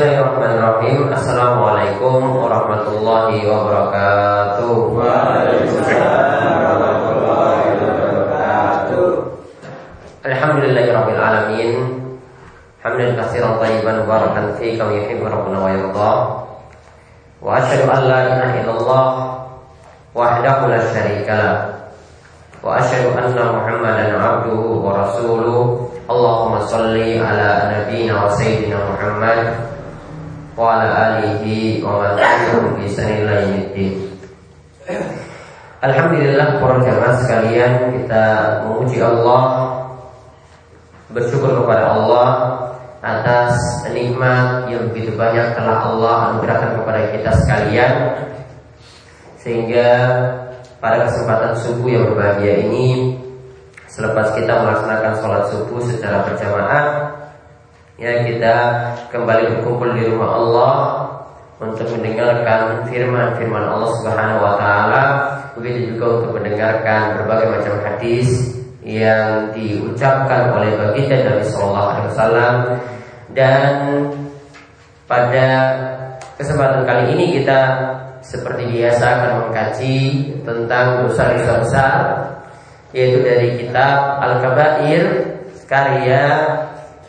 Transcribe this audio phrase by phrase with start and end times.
[0.00, 1.12] Bismillahirrahmanirrahim.
[1.12, 4.96] Assalamualaikum warahmatullahi wabarakatuh.
[10.24, 11.72] Alhamdulillahirabbil alamin
[12.80, 16.12] Hamdan katsiran tayyiban mubarakan fi kama yuhibbu rabbuna wa yarda.
[17.44, 19.04] Wa asyhadu an la ilaha illallah
[20.16, 21.42] wahdahu la syarika
[22.64, 25.92] Wa asyhadu anna Muhammadan abduhu wa rasuluh.
[26.08, 29.76] Allahumma salli ala nabiyyina wa sayyidina Muhammad
[32.86, 33.92] ihsanin ila yaumiddin.
[35.80, 38.24] Alhamdulillah para jamaah sekalian kita
[38.66, 39.42] memuji Allah
[41.08, 42.28] bersyukur kepada Allah
[43.00, 43.56] atas
[43.88, 47.92] nikmat yang begitu banyak telah Allah anugerahkan kepada kita sekalian
[49.40, 49.88] sehingga
[50.84, 53.16] pada kesempatan subuh yang berbahagia ini
[53.90, 56.84] Selepas kita melaksanakan sholat subuh secara berjamaah
[58.00, 58.56] Ya kita
[59.12, 60.76] kembali berkumpul di rumah Allah
[61.60, 65.04] Untuk mendengarkan firman-firman Allah subhanahu wa ta'ala.
[65.60, 72.54] Begitu juga untuk mendengarkan berbagai macam hadis Yang diucapkan oleh baginda Nabi Sallallahu Alaihi Wasallam.
[73.36, 73.72] Dan
[75.04, 75.48] pada
[76.40, 77.60] kesempatan kali ini kita
[78.24, 79.98] seperti biasa akan mengkaji
[80.48, 82.00] tentang dosa-dosa besar
[82.96, 85.04] yaitu dari kitab Al-Kabair
[85.70, 86.26] karya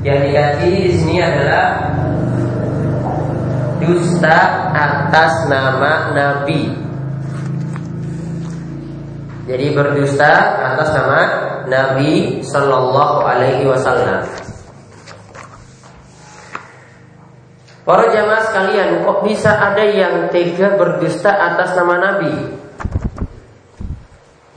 [0.02, 1.66] Yang dikaji di sini adalah
[3.78, 4.38] dusta
[4.74, 6.74] atas nama Nabi.
[9.46, 11.20] Jadi berdusta atas nama
[11.70, 14.26] Nabi Shallallahu Alaihi Wasallam.
[17.82, 22.34] Para jamaah sekalian, kok bisa ada yang tega berdusta atas nama Nabi?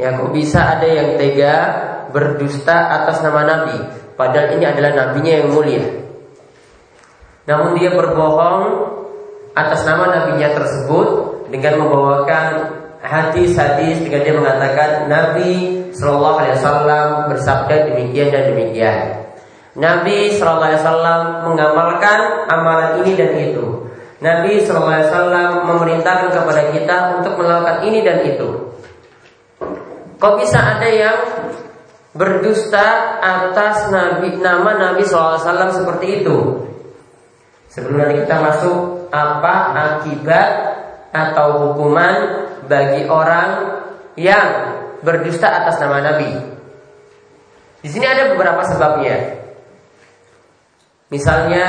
[0.01, 1.55] Ya, kok bisa ada yang tega
[2.09, 4.04] berdusta atas nama Nabi?
[4.15, 5.85] Padahal ini adalah nabinya yang mulia.
[7.45, 8.63] Namun dia berbohong
[9.55, 11.07] atas nama nabinya tersebut
[11.51, 12.45] dengan membawakan
[13.05, 15.51] hadis-hadis dengan dia mengatakan Nabi
[15.93, 18.99] Shallallahu Alaihi Wasallam bersabda demikian dan demikian.
[19.75, 23.91] Nabi SAW mengamalkan amalan ini dan itu.
[24.23, 28.71] Nabi SAW memerintahkan kepada kita untuk melakukan ini dan itu.
[30.15, 31.17] Kok bisa ada yang
[32.15, 35.43] berdusta atas Nabi nama Nabi SAW
[35.75, 36.63] seperti itu?
[37.67, 40.49] Sebelum nanti kita masuk apa akibat
[41.11, 42.15] atau hukuman
[42.71, 43.83] bagi orang
[44.15, 44.47] yang
[45.03, 46.31] berdusta atas nama Nabi.
[47.83, 49.43] Di sini ada beberapa sebabnya.
[51.11, 51.65] Misalnya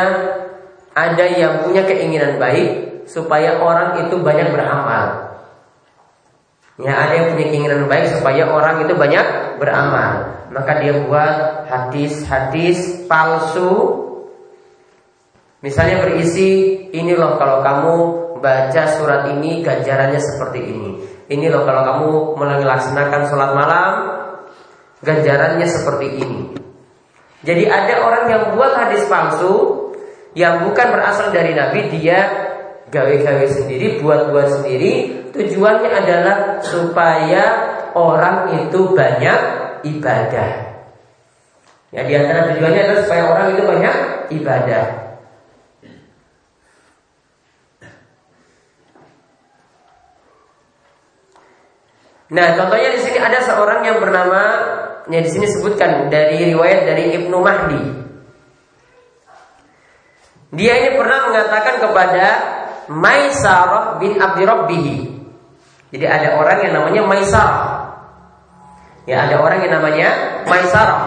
[0.96, 5.25] ada yang punya keinginan baik supaya orang itu banyak beramal.
[6.76, 10.44] Ya, ada yang punya keinginan baik supaya orang itu banyak beramal.
[10.52, 14.04] Maka dia buat hadis-hadis palsu.
[15.64, 17.94] Misalnya berisi, ini loh kalau kamu
[18.44, 20.90] baca surat ini ganjarannya seperti ini.
[21.32, 23.92] Ini loh kalau kamu melaksanakan sholat malam,
[25.00, 26.42] ganjarannya seperti ini.
[27.40, 29.88] Jadi ada orang yang buat hadis palsu
[30.36, 32.45] yang bukan berasal dari Nabi, dia
[32.90, 34.92] gawe-gawe sendiri, buat-buat sendiri.
[35.34, 37.44] Tujuannya adalah supaya
[37.92, 39.40] orang itu banyak
[39.84, 40.50] ibadah.
[41.94, 43.94] Ya di antara tujuannya adalah supaya orang itu banyak
[44.36, 44.84] ibadah.
[52.26, 54.42] Nah, contohnya di sini ada seorang yang bernama
[55.06, 57.82] yang di sini sebutkan dari riwayat dari Ibnu Mahdi.
[60.58, 62.26] Dia ini pernah mengatakan kepada
[62.90, 64.96] Maisarah bin Abdi Rabbihi.
[65.94, 67.66] Jadi ada orang yang namanya Maisarah.
[69.06, 70.08] Ya ada orang yang namanya
[70.50, 71.02] Maisarah.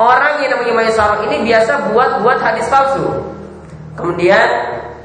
[0.00, 3.06] Orang yang namanya Maisarah ini biasa buat-buat hadis palsu.
[3.94, 4.48] Kemudian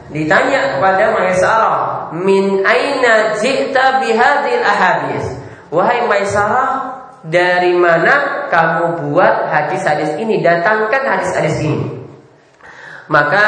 [0.10, 1.78] ditanya kepada Maisarah,
[2.16, 5.26] "Min aina ji'ta bihadil ahadis?"
[5.70, 6.96] Wahai Maisarah,
[7.26, 10.46] dari mana kamu buat hadis-hadis ini?
[10.46, 11.90] Datangkan hadis-hadis ini.
[13.10, 13.44] Maka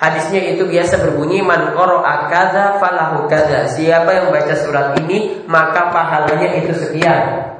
[0.00, 3.68] hadisnya itu biasa berbunyi man qara'a falahu kadza.
[3.76, 7.52] Siapa yang baca surat ini maka pahalanya itu sekian.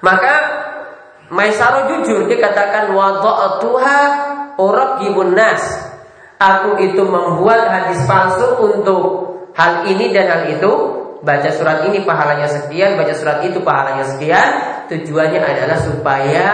[0.00, 0.34] Maka
[1.32, 3.98] Maisaro jujur dia katakan wada'atuha
[4.60, 5.64] uraqibun nas.
[6.36, 9.02] Aku itu membuat hadis palsu untuk
[9.56, 10.72] hal ini dan hal itu.
[11.24, 14.73] Baca surat ini pahalanya sekian, baca surat itu pahalanya sekian.
[14.90, 16.46] Tujuannya adalah supaya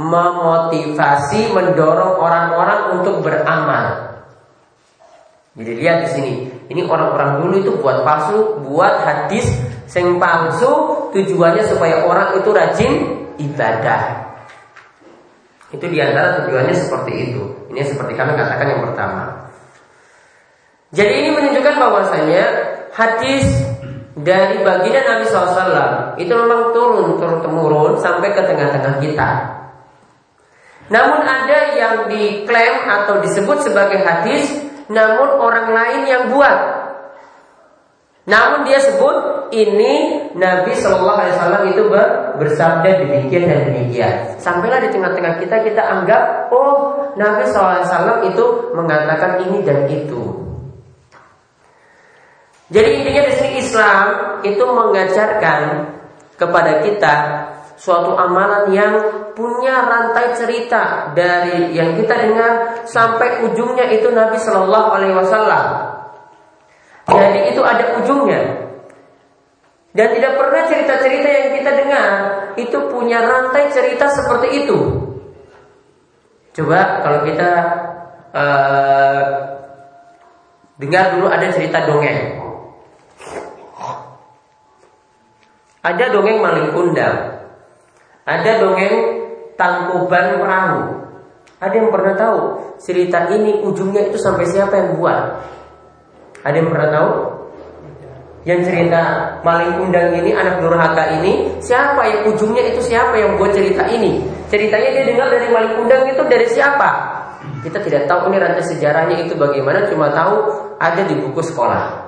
[0.00, 4.16] memotivasi, mendorong orang-orang untuk beramal.
[5.54, 6.32] Jadi lihat di sini,
[6.66, 9.46] ini orang-orang dulu itu buat palsu, buat hadis
[9.94, 10.70] yang palsu,
[11.14, 12.92] tujuannya supaya orang itu rajin
[13.38, 14.34] ibadah.
[15.70, 17.42] Itu di antara tujuannya seperti itu.
[17.70, 19.50] Ini seperti kami katakan yang pertama.
[20.94, 22.44] Jadi ini menunjukkan bahwasanya
[22.94, 23.73] hadis
[24.14, 29.30] dari baginda Nabi SAW itu memang turun turun temurun sampai ke tengah-tengah kita.
[30.86, 34.46] Namun ada yang diklaim atau disebut sebagai hadis,
[34.86, 36.84] namun orang lain yang buat.
[38.24, 41.88] Namun dia sebut ini Nabi Wasallam itu
[42.40, 44.14] bersabda demikian dan demikian.
[44.40, 50.43] Sampailah di tengah-tengah kita kita anggap oh Nabi Wasallam itu mengatakan ini dan itu.
[52.74, 54.04] Jadi intinya di sini Islam
[54.42, 55.60] itu mengajarkan
[56.34, 57.16] kepada kita
[57.78, 58.94] suatu amalan yang
[59.38, 65.66] punya rantai cerita dari yang kita dengar sampai ujungnya itu Nabi Shallallahu Alaihi Wasallam.
[67.06, 68.42] Jadi itu ada ujungnya.
[69.94, 72.10] Dan tidak pernah cerita-cerita yang kita dengar
[72.58, 74.78] itu punya rantai cerita seperti itu.
[76.58, 77.50] Coba kalau kita
[78.34, 79.22] uh,
[80.82, 82.43] dengar dulu ada cerita dongeng.
[85.84, 87.44] Ada dongeng maling kundang.
[88.24, 88.94] Ada dongeng
[89.60, 90.80] tangkuban perahu.
[91.60, 92.38] Ada yang pernah tahu
[92.80, 95.44] cerita ini ujungnya itu sampai siapa yang buat?
[96.44, 97.10] Ada yang pernah tahu?
[98.44, 99.00] Yang cerita
[99.40, 104.20] maling undang ini anak durhaka ini siapa yang ujungnya itu siapa yang buat cerita ini?
[104.52, 106.88] Ceritanya dia dengar dari maling undang itu dari siapa?
[107.64, 112.04] Kita tidak tahu ini rantai sejarahnya itu bagaimana, cuma tahu ada di buku sekolah.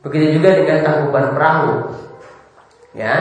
[0.00, 1.68] Begitu juga dengan tangkuban perahu.
[2.96, 3.14] Ya,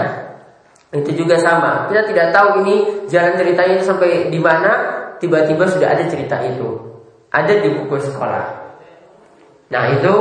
[0.95, 1.91] itu juga sama.
[1.91, 2.75] Kita tidak tahu ini
[3.11, 4.71] jalan ceritanya sampai di mana,
[5.19, 6.79] tiba-tiba sudah ada cerita itu.
[7.27, 8.45] Ada di buku sekolah.
[9.67, 10.13] Nah itu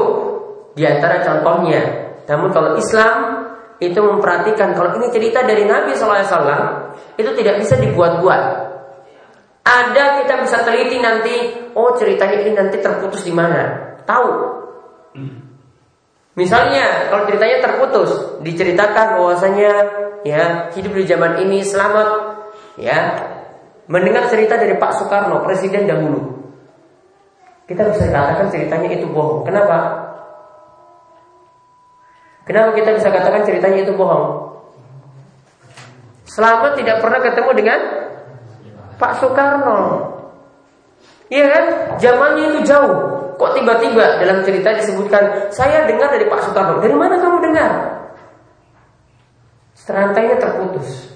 [0.75, 2.11] di antara contohnya.
[2.27, 3.47] Namun kalau Islam
[3.79, 8.43] itu memperhatikan kalau ini cerita dari Nabi SAW itu tidak bisa dibuat-buat.
[9.67, 11.35] Ada kita bisa teliti nanti,
[11.75, 13.95] oh ceritanya ini nanti terputus di mana?
[14.07, 14.31] Tahu.
[16.37, 18.11] Misalnya kalau ceritanya terputus,
[18.45, 19.73] diceritakan bahwasanya
[20.23, 22.09] ya hidup di zaman ini selamat
[22.77, 23.25] ya
[23.89, 26.37] mendengar cerita dari Pak Soekarno presiden dahulu
[27.67, 29.43] kita bisa katakan ceritanya itu bohong.
[29.43, 29.79] Kenapa?
[32.47, 34.55] Kenapa kita bisa katakan ceritanya itu bohong?
[36.31, 37.79] Selamat tidak pernah ketemu dengan
[39.03, 39.79] Pak Soekarno.
[41.27, 41.65] Iya kan?
[41.99, 43.16] Zamannya itu jauh.
[43.37, 46.81] Kok tiba-tiba dalam cerita disebutkan saya dengar dari Pak Soekarno.
[46.81, 47.71] Dari mana kamu dengar?
[49.77, 51.13] Serantainya terputus.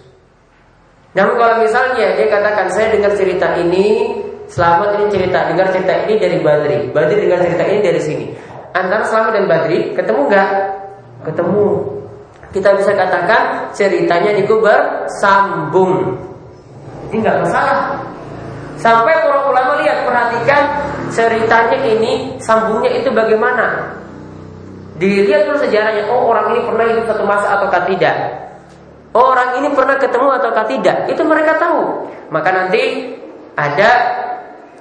[1.16, 4.14] Namun kalau misalnya dia katakan saya dengar cerita ini
[4.50, 6.90] Selamat ini cerita, dengar cerita ini dari Badri.
[6.90, 8.26] Badri dengar cerita ini dari sini.
[8.74, 10.50] Antara Selamat dan Badri ketemu nggak?
[11.22, 11.68] Ketemu.
[12.50, 16.18] Kita bisa katakan ceritanya itu bersambung.
[17.14, 17.94] Ini nggak masalah.
[18.74, 20.62] Sampai para ulama lihat perhatikan
[21.10, 23.98] ceritanya ini sambungnya itu bagaimana.
[24.96, 26.08] Dilihat dulu sejarahnya.
[26.12, 28.16] Oh orang ini pernah hidup satu masa ataukah tidak.
[29.10, 31.10] Oh, orang ini pernah ketemu ataukah tidak.
[31.10, 32.06] Itu mereka tahu.
[32.30, 33.10] Maka nanti
[33.58, 33.90] ada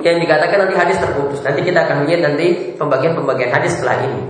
[0.06, 1.42] yang dikatakan nanti hadis terputus.
[1.42, 4.22] Nanti kita akan lihat nanti pembagian-pembagian hadis setelah ini.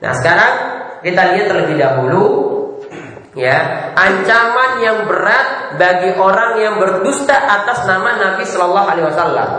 [0.00, 0.52] Nah sekarang
[1.04, 2.24] kita lihat terlebih dahulu
[3.36, 9.50] ya ancaman yang berat bagi orang yang berdusta atas nama Nabi Shallallahu Alaihi Wasallam.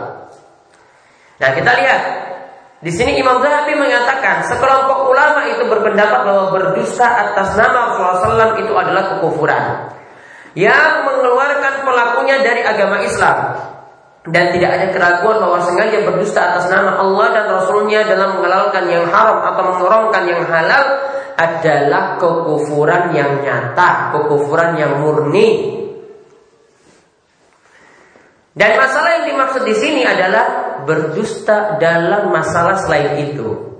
[1.35, 2.01] Nah kita lihat
[2.85, 8.73] di sini Imam Zahabi mengatakan sekelompok ulama itu berpendapat bahwa berdusta atas nama Rasulullah itu
[8.75, 9.63] adalah kekufuran
[10.55, 13.37] yang mengeluarkan pelakunya dari agama Islam
[14.25, 19.05] dan tidak ada keraguan bahwa sengaja berdusta atas nama Allah dan Rasulnya dalam menghalalkan yang
[19.13, 20.83] haram atau mengorongkan yang halal
[21.35, 25.77] adalah kekufuran yang nyata, kekufuran yang murni.
[28.55, 33.75] Dan masalah yang dimaksud di sini adalah berdusta dalam masalah selain itu.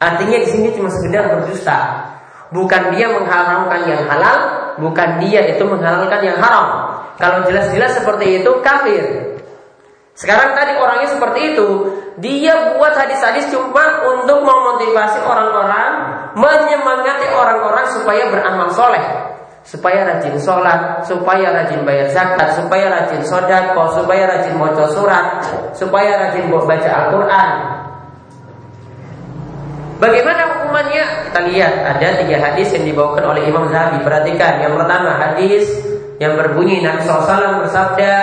[0.00, 2.10] Artinya di sini cuma sekedar berdusta.
[2.52, 4.38] Bukan dia mengharamkan yang halal,
[4.82, 6.98] bukan dia itu menghalalkan yang haram.
[7.16, 9.38] Kalau jelas-jelas seperti itu kafir.
[10.12, 11.68] Sekarang tadi orangnya seperti itu,
[12.20, 15.92] dia buat hadis-hadis cuma untuk memotivasi orang-orang,
[16.36, 19.31] menyemangati orang-orang supaya beramal soleh
[19.62, 25.26] supaya rajin sholat, supaya rajin bayar zakat, supaya rajin sodako, supaya rajin baca surat,
[25.74, 27.50] supaya rajin baca Al-Quran.
[30.02, 31.30] Bagaimana hukumannya?
[31.30, 34.02] Kita lihat ada tiga hadis yang dibawakan oleh Imam Zahabi.
[34.02, 35.70] Perhatikan yang pertama hadis
[36.18, 38.14] yang berbunyi Nabi SAW bersabda,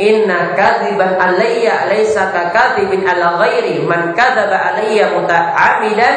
[0.00, 6.16] Inna kadhiban alayya laysa kakadhibin ala ghairi man kadzaba alayya muta'amidan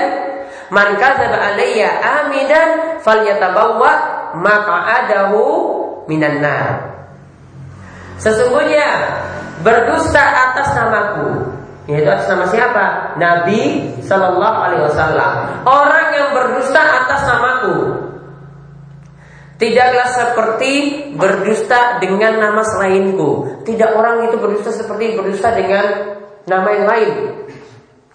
[0.72, 3.92] man kadzaba alayya amidan falyatabawwa
[4.34, 5.46] maka adahu
[6.10, 6.68] minan nar.
[8.18, 8.88] Sesungguhnya
[9.62, 12.86] berdusta atas namaku yaitu atas nama siapa?
[13.20, 15.34] Nabi Shallallahu Alaihi Wasallam.
[15.68, 17.78] Orang yang berdusta atas namaku
[19.60, 20.72] tidaklah seperti
[21.20, 23.64] berdusta dengan nama selainku.
[23.68, 25.86] Tidak orang itu berdusta seperti berdusta dengan
[26.48, 27.12] nama yang lain.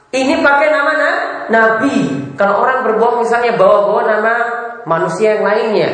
[0.09, 1.11] Ini pakai nama na,
[1.53, 1.97] Nabi.
[2.41, 4.35] Kalau orang berbohong misalnya bawa-bawa nama
[4.85, 5.91] manusia yang lainnya.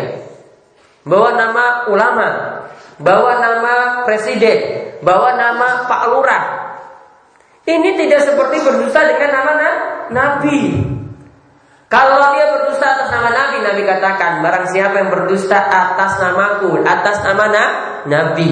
[1.05, 2.29] Bawa nama ulama,
[2.97, 3.75] bawa nama
[4.09, 4.59] presiden,
[5.05, 6.45] bawa nama Pak Lurah.
[7.65, 9.71] Ini tidak seperti berdusta dengan nama na
[10.13, 10.61] Nabi.
[11.89, 17.23] Kalau dia berdusta atas nama Nabi, Nabi katakan, barang siapa yang berdusta atas namaku, atas
[17.23, 17.65] nama na
[18.09, 18.51] Nabi.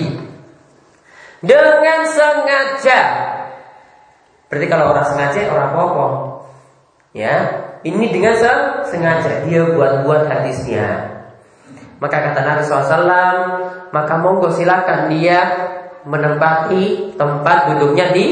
[1.42, 3.00] Dengan sengaja.
[4.46, 6.12] Berarti kalau orang sengaja, orang pokok.
[7.12, 7.36] Ya,
[7.82, 8.34] ini dengan
[8.86, 11.18] sengaja dia buat-buat hadisnya.
[11.98, 13.06] Maka kata Nabi SAW,
[13.94, 15.38] maka monggo silakan dia
[16.02, 18.26] menempati tempat duduknya di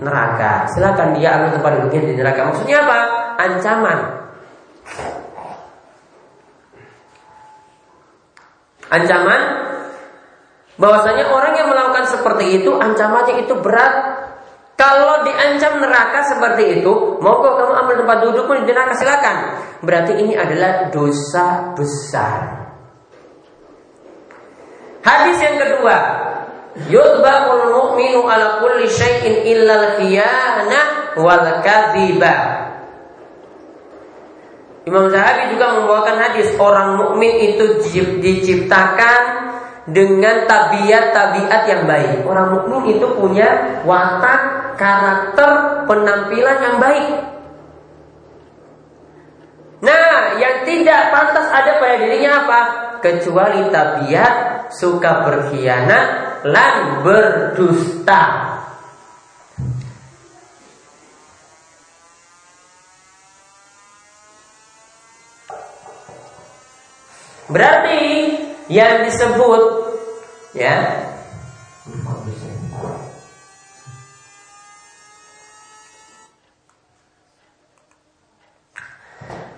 [0.00, 0.68] neraka.
[0.72, 2.40] Silakan dia ambil tempat duduknya di neraka.
[2.48, 2.98] Maksudnya apa?
[3.40, 3.98] Ancaman.
[8.90, 9.42] Ancaman
[10.80, 14.09] bahwasanya orang yang melakukan seperti itu ancamannya itu berat
[14.80, 19.36] kalau diancam neraka seperti itu, kok kamu ambil tempat dudukmu di neraka silakan.
[19.84, 22.64] Berarti ini adalah dosa besar.
[25.04, 25.96] Hadis yang kedua,
[26.88, 30.84] yutba'ul mu'minu ala kulli syai'in illa al-khiyanah
[31.20, 32.36] wal kadhiba.
[34.88, 37.84] Imam Zahabi juga membawakan hadis orang mukmin itu
[38.16, 39.49] diciptakan
[39.88, 42.18] dengan tabiat-tabiat yang baik.
[42.28, 47.08] Orang mukmin itu punya watak, karakter, penampilan yang baik.
[49.80, 52.60] Nah, yang tidak pantas ada pada dirinya apa?
[53.00, 56.06] Kecuali tabiat suka berkhianat
[56.44, 58.24] dan berdusta.
[67.50, 68.19] Berarti
[68.70, 69.62] yang disebut
[70.54, 70.74] ya.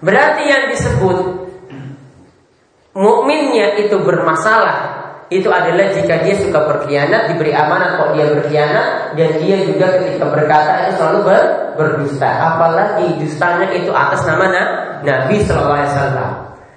[0.03, 1.19] Berarti yang disebut
[2.97, 4.99] mukminnya itu bermasalah
[5.31, 10.27] itu adalah jika dia suka berkhianat diberi amanah kok dia berkhianat dan dia juga ketika
[10.29, 11.41] berkata itu selalu ber,
[11.79, 12.27] berdusta.
[12.27, 14.51] Apalagi dustanya itu atas nama
[15.07, 16.31] Nabi Shallallahu Alaihi Wasallam.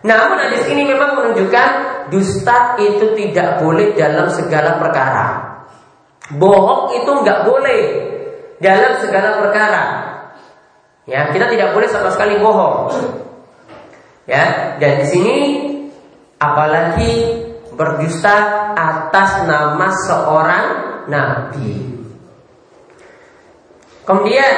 [0.05, 5.27] Namun hadis ini memang menunjukkan dusta itu tidak boleh dalam segala perkara.
[6.35, 7.81] Bohong itu nggak boleh
[8.57, 9.83] dalam segala perkara.
[11.05, 12.89] Ya, kita tidak boleh sama sekali bohong.
[14.25, 15.37] Ya, dan di sini
[16.41, 17.13] apalagi
[17.77, 20.65] berdusta atas nama seorang
[21.05, 21.93] nabi.
[24.05, 24.53] Kemudian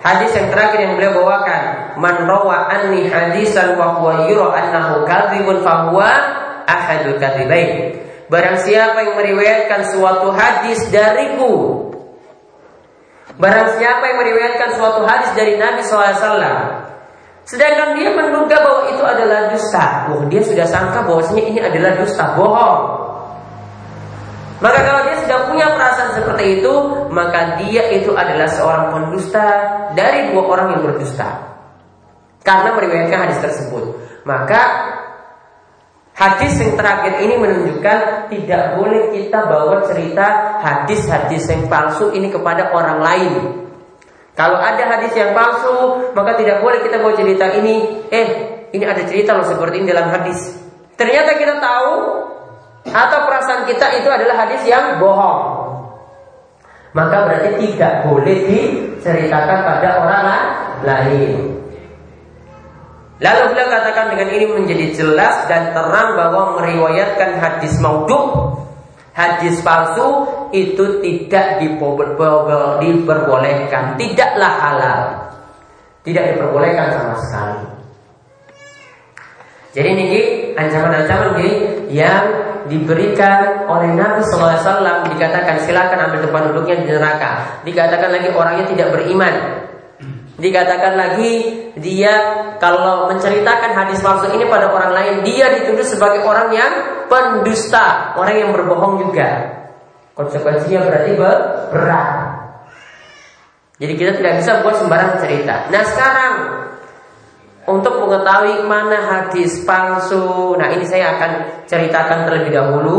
[0.00, 1.62] Hadis yang terakhir yang beliau bawakan,
[1.98, 6.10] "Man rawa anni hadisan wa huwa yura annahu kadzibun fa huwa
[6.66, 11.86] ahadul kadzibain." Barang siapa yang meriwayatkan suatu hadis dariku
[13.38, 16.34] Barang siapa yang meriwayatkan suatu hadis dari Nabi SAW
[17.46, 22.34] Sedangkan dia menduga bahwa itu adalah dusta Wah dia sudah sangka bahwasanya ini adalah dusta
[22.34, 23.06] Bohong
[24.56, 26.74] maka kalau dia sudah punya perasaan seperti itu,
[27.12, 29.44] maka dia itu adalah seorang pendusta
[29.92, 31.28] dari dua orang yang berdusta.
[32.40, 33.84] Karena meriwayatkan hadis tersebut.
[34.24, 34.95] Maka
[36.16, 42.72] hadis yang terakhir ini menunjukkan tidak boleh kita bawa cerita hadis-hadis yang palsu ini kepada
[42.72, 43.32] orang lain.
[44.36, 48.04] Kalau ada hadis yang palsu, maka tidak boleh kita bawa cerita ini.
[48.08, 48.28] Eh,
[48.72, 50.56] ini ada cerita loh seperti ini dalam hadis.
[50.96, 51.92] Ternyata kita tahu
[52.88, 55.40] atau perasaan kita itu adalah hadis yang bohong.
[56.96, 60.28] Maka berarti tidak boleh diceritakan pada orang
[60.80, 61.45] lain.
[63.16, 68.52] Lalu beliau katakan dengan ini menjadi jelas dan terang bahwa meriwayatkan hadis maudhu,
[69.16, 75.00] hadis palsu itu tidak diperbolehkan, tidaklah halal.
[76.04, 77.64] Tidak diperbolehkan sama sekali.
[79.74, 80.06] Jadi ini
[80.56, 81.52] ancaman-ancaman ini
[81.92, 82.24] yang
[82.70, 87.30] diberikan oleh Nabi SAW dikatakan silakan ambil tempat duduknya di neraka.
[87.64, 89.34] Dikatakan lagi orangnya tidak beriman.
[90.36, 91.32] Dikatakan lagi
[91.80, 92.12] dia
[92.60, 96.72] kalau menceritakan hadis palsu ini pada orang lain dia dituduh sebagai orang yang
[97.08, 99.56] pendusta, orang yang berbohong juga.
[100.12, 101.12] Konsekuensinya berarti
[101.72, 102.12] berat.
[103.76, 105.68] Jadi kita tidak bisa buat sembarang cerita.
[105.68, 106.34] Nah sekarang
[107.68, 112.96] untuk mengetahui mana hadis palsu, nah ini saya akan ceritakan terlebih dahulu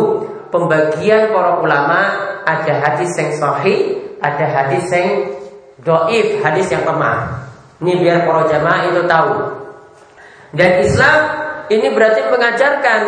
[0.50, 2.02] pembagian para ulama
[2.46, 3.80] ada hadis yang sahih,
[4.22, 5.10] ada hadis yang
[5.88, 7.48] doif hadis yang lemah.
[7.80, 9.34] Ini biar para jamaah itu tahu.
[10.52, 11.18] Dan Islam
[11.72, 13.02] ini berarti mengajarkan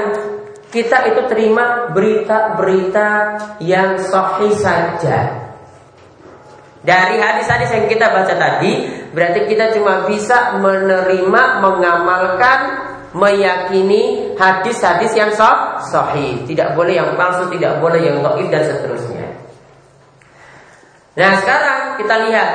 [0.70, 3.10] kita itu terima berita-berita
[3.60, 5.50] yang sahih saja.
[6.80, 12.60] Dari hadis-hadis yang kita baca tadi, berarti kita cuma bisa menerima, mengamalkan,
[13.12, 16.46] meyakini hadis-hadis yang sahih.
[16.48, 19.19] Tidak boleh yang palsu, tidak boleh yang doif dan seterusnya.
[21.18, 22.50] Nah sekarang kita lihat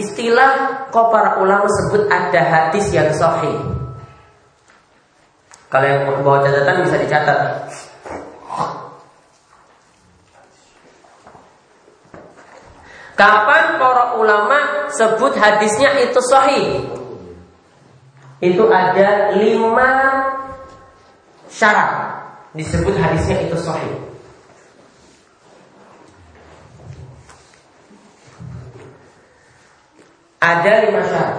[0.00, 3.58] istilah kok para ulama sebut ada hadis yang sahih.
[5.70, 7.38] Kalau yang bawa catatan bisa dicatat.
[13.14, 16.66] Kapan para ulama sebut hadisnya itu sahih?
[18.40, 19.90] Itu ada lima
[21.52, 22.18] syarat
[22.56, 24.09] disebut hadisnya itu sahih.
[30.40, 31.38] Ada lima syarat.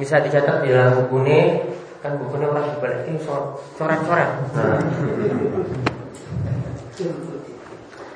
[0.00, 1.40] Bisa dicatat di dalam buku ini
[2.00, 3.20] kan buku ini orang dibalikin
[3.76, 4.30] coret-coret.
[4.56, 4.80] Nah.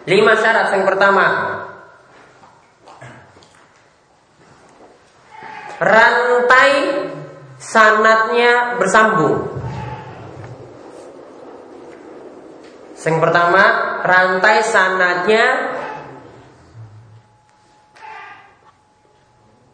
[0.08, 1.26] Lima syarat yang pertama
[5.84, 6.72] rantai
[7.74, 9.50] sanatnya bersambung.
[13.04, 13.62] Yang pertama,
[14.06, 15.44] rantai sanatnya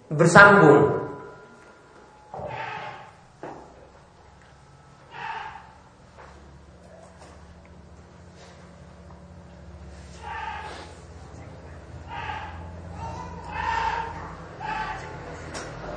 [0.08, 0.96] bersambung.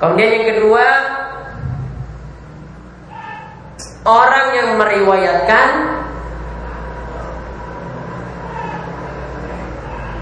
[0.04, 0.88] Kemudian yang kedua
[4.04, 5.70] Orang yang meriwayatkan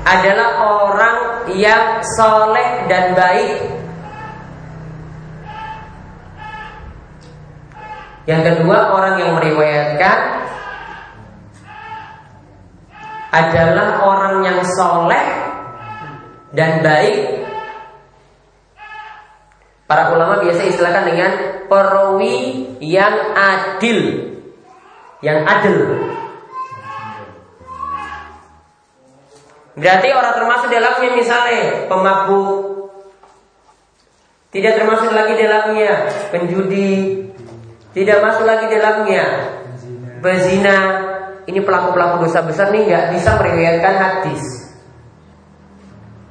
[0.02, 1.18] Adalah orang
[1.56, 3.64] yang soleh dan baik.
[8.28, 10.18] Yang kedua orang yang meriwayatkan
[13.32, 15.26] Adalah orang yang soleh
[16.52, 17.48] dan baik.
[19.88, 21.32] Para ulama biasa istilahkan dengan
[21.72, 24.00] perawi yang adil.
[25.24, 25.78] Yang adil.
[29.80, 32.52] Berarti orang termasuk dalamnya misalnya pemabuk.
[34.52, 37.24] Tidak termasuk lagi dalamnya penjudi.
[37.96, 39.24] Tidak masuk lagi dalamnya
[40.20, 41.08] bezina.
[41.48, 44.44] Ini pelaku-pelaku dosa besar nih nggak bisa meriwayatkan hadis.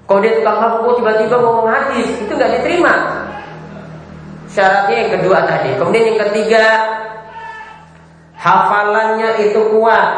[0.05, 3.20] Kalau dia tukang mabuk tiba-tiba ngomong hadis, itu nggak diterima.
[4.51, 5.79] Syaratnya yang kedua tadi.
[5.79, 6.65] Kemudian yang ketiga,
[8.35, 10.09] hafalannya itu kuat.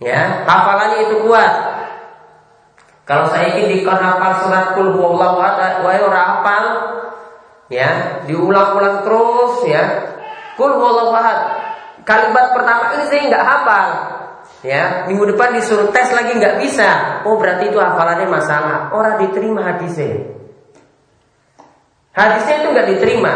[0.00, 1.52] Ya, hafalannya itu kuat.
[3.04, 6.64] Kalau saya ini dikon hafal surat kul huwallahu ahad, ora hafal,
[7.72, 9.84] ya, diulang-ulang terus ya.
[10.56, 11.12] Kul huwallahu.
[12.04, 13.88] Kalimat pertama ini saya nggak hafal.
[14.64, 17.20] Ya, minggu depan disuruh tes lagi nggak bisa.
[17.28, 18.88] Oh, berarti itu hafalannya masalah.
[18.90, 20.37] Orang diterima hadisnya.
[22.18, 23.34] Hadisnya itu nggak diterima.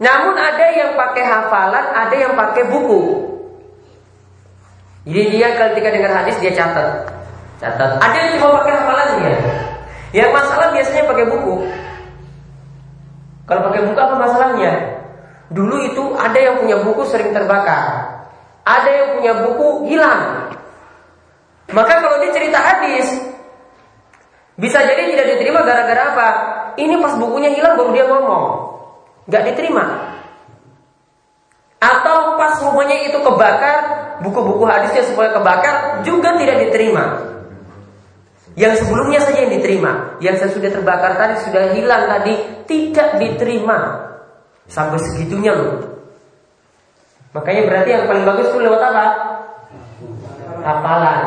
[0.00, 3.02] Namun ada yang pakai hafalan, ada yang pakai buku.
[5.04, 7.04] Jadi dia ketika dengar hadis dia catat.
[7.60, 8.00] Catat.
[8.00, 9.34] Ada yang cuma pakai hafalannya.
[10.16, 11.54] Yang masalah biasanya pakai buku.
[13.44, 14.72] Kalau pakai buku apa masalahnya?
[15.52, 18.16] Dulu itu ada yang punya buku sering terbakar.
[18.64, 20.48] Ada yang punya buku hilang.
[21.68, 23.12] Maka kalau dia cerita hadis,
[24.56, 26.28] bisa jadi tidak diterima gara-gara apa?
[26.74, 28.46] Ini pas bukunya hilang baru dia ngomong.
[29.30, 29.84] Gak diterima.
[31.80, 33.76] Atau pas rumahnya itu kebakar,
[34.24, 37.04] buku-buku hadisnya supaya kebakar juga tidak diterima.
[38.54, 42.34] Yang sebelumnya saja yang diterima, yang saya sudah terbakar tadi sudah hilang tadi
[42.70, 43.78] tidak diterima
[44.70, 45.82] sampai segitunya loh.
[47.34, 49.06] Makanya berarti yang paling bagus itu lewat apa?
[50.62, 51.22] Hafalan.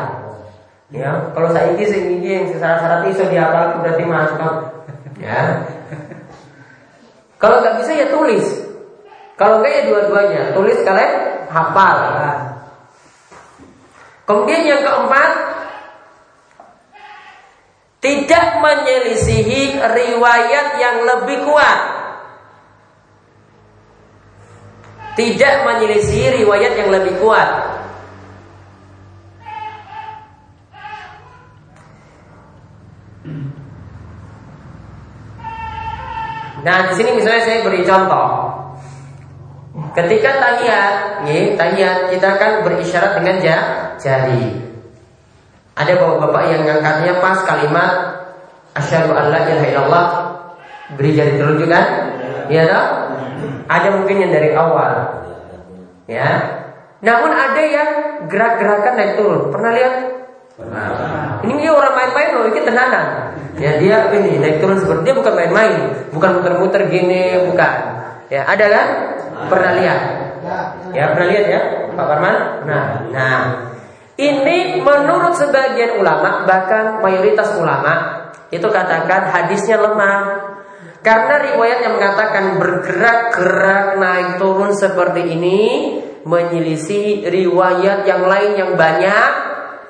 [0.88, 4.77] Ya, kalau saya ini sing ini yang syarat-syarat itu dihafal berarti masuk.
[5.18, 5.66] Ya.
[7.38, 8.46] Kalau nggak bisa ya tulis.
[9.38, 11.96] Kalau enggak ya dua-duanya, tulis kalian hafal.
[14.26, 15.30] Kemudian yang keempat,
[18.02, 21.78] tidak menyelisihi riwayat yang lebih kuat.
[25.14, 27.77] Tidak menyelisihi riwayat yang lebih kuat.
[36.62, 38.28] Nah, di sini misalnya saya beri contoh.
[39.94, 43.36] Ketika tahiyat, nih, tahiyat kita kan berisyarat dengan
[43.98, 44.44] jari.
[45.78, 47.92] Ada bapak-bapak yang ngangkatnya pas kalimat
[48.74, 50.06] asyhadu an la ilaha illallah
[50.98, 51.86] beri jari telunjuk kan?
[52.50, 52.86] Iya toh?
[53.70, 54.92] Ada mungkin yang dari awal.
[56.10, 56.26] Ya.
[56.98, 57.90] Namun ada yang
[58.26, 59.54] gerak-gerakan naik turun.
[59.54, 59.94] Pernah lihat?
[60.58, 60.86] Pernah.
[61.46, 63.06] Ini dia orang main-main loh, ini tenanan.
[63.58, 65.74] Ya dia ini naik turun seperti dia bukan main-main,
[66.14, 67.74] bukan muter-muter gini, bukan.
[68.30, 68.88] Ya, ada kan?
[69.50, 70.00] Pernah lihat?
[70.94, 71.60] Ya, pernah lihat ya,
[71.92, 72.36] Pak Parman?
[72.64, 73.42] Nah, nah.
[74.18, 80.22] Ini menurut sebagian ulama, bahkan mayoritas ulama itu katakan hadisnya lemah.
[80.98, 85.58] Karena riwayat yang mengatakan bergerak-gerak naik turun seperti ini
[86.26, 89.30] menyelisih riwayat yang lain yang banyak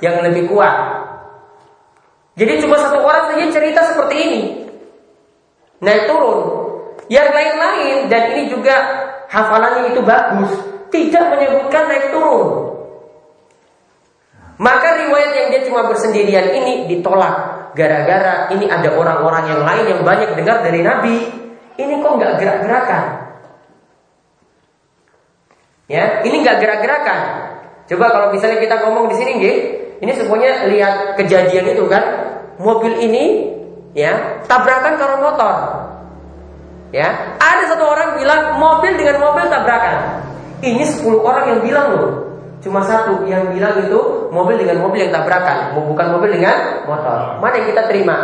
[0.05, 0.98] yang lebih kuat.
[2.39, 4.41] Jadi cuma satu orang saja cerita seperti ini.
[5.83, 6.41] Naik turun.
[7.11, 8.75] Yang lain-lain dan ini juga
[9.27, 10.53] hafalannya itu bagus,
[10.95, 12.79] tidak menyebutkan naik turun.
[14.59, 20.01] Maka riwayat yang dia cuma bersendirian ini ditolak gara-gara ini ada orang-orang yang lain yang
[20.03, 21.17] banyak dengar dari Nabi.
[21.79, 23.05] Ini kok nggak gerak-gerakan?
[25.87, 27.21] Ya, ini nggak gerak-gerakan.
[27.89, 29.57] Coba kalau misalnya kita ngomong di sini, gih,
[29.99, 32.05] ini semuanya lihat kejadian itu kan,
[32.59, 33.55] mobil ini
[33.95, 35.55] ya tabrakan kalau motor.
[36.89, 40.25] Ya, ada satu orang bilang mobil dengan mobil tabrakan.
[40.65, 42.11] Ini 10 orang yang bilang loh.
[42.59, 47.39] Cuma satu yang bilang itu mobil dengan mobil yang tabrakan, bukan mobil dengan motor.
[47.39, 48.17] Mana yang kita terima?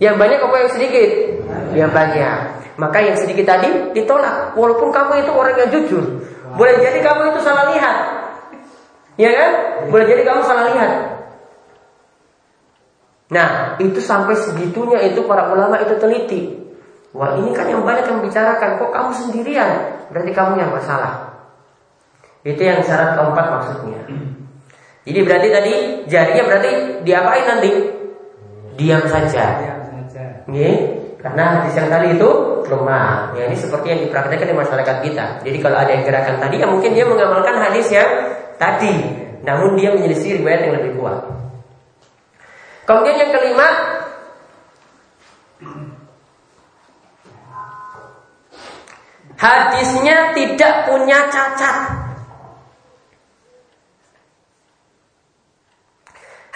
[0.00, 1.10] Yang banyak apa yang sedikit?
[1.76, 2.36] Yang banyak.
[2.76, 4.56] Maka yang sedikit tadi ditolak.
[4.56, 6.04] Walaupun kamu itu orang yang jujur,
[6.56, 7.96] boleh jadi kamu itu salah lihat.
[9.16, 9.50] Ya kan?
[9.88, 10.92] Boleh jadi kamu salah lihat.
[13.26, 16.54] Nah, itu sampai segitunya itu para ulama itu teliti.
[17.16, 18.76] Wah ini kan yang banyak yang membicarakan.
[18.76, 19.70] Kok kamu sendirian?
[20.12, 21.34] Berarti kamu yang masalah
[22.46, 24.00] Itu yang syarat keempat maksudnya.
[25.02, 25.74] Jadi berarti tadi
[26.06, 26.70] Jarinya berarti
[27.02, 27.70] diapain nanti?
[28.76, 29.64] Diam saja.
[30.46, 30.76] Nih,
[31.18, 32.30] Karena hadis yang tadi itu
[32.70, 33.34] lemah.
[33.34, 35.26] Ya, Ini seperti yang dipraktekkan di masyarakat kita.
[35.42, 38.06] Jadi kalau ada yang gerakan tadi ya mungkin dia mengamalkan hadis yang
[38.56, 38.94] tadi
[39.46, 41.20] Namun dia menyelisih riwayat yang lebih kuat
[42.86, 43.68] Kemudian yang kelima
[49.36, 51.76] Hadisnya tidak punya cacat.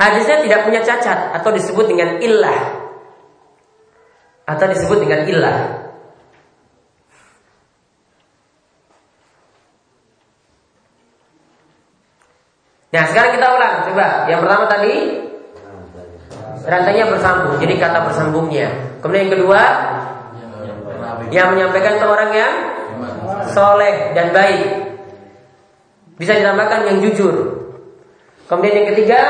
[0.01, 2.89] Hadisnya tidak punya cacat atau disebut dengan illah.
[4.49, 5.59] Atau disebut dengan illah.
[12.91, 14.95] Nah sekarang kita ulang coba Yang pertama tadi
[16.67, 19.63] Rantainya bersambung Jadi kata bersambungnya Kemudian yang kedua
[21.31, 22.55] Yang menyampaikan itu orang yang
[23.53, 24.69] soleh dan baik.
[26.21, 27.35] Bisa ditambahkan yang jujur.
[28.47, 29.21] Kemudian yang ketiga,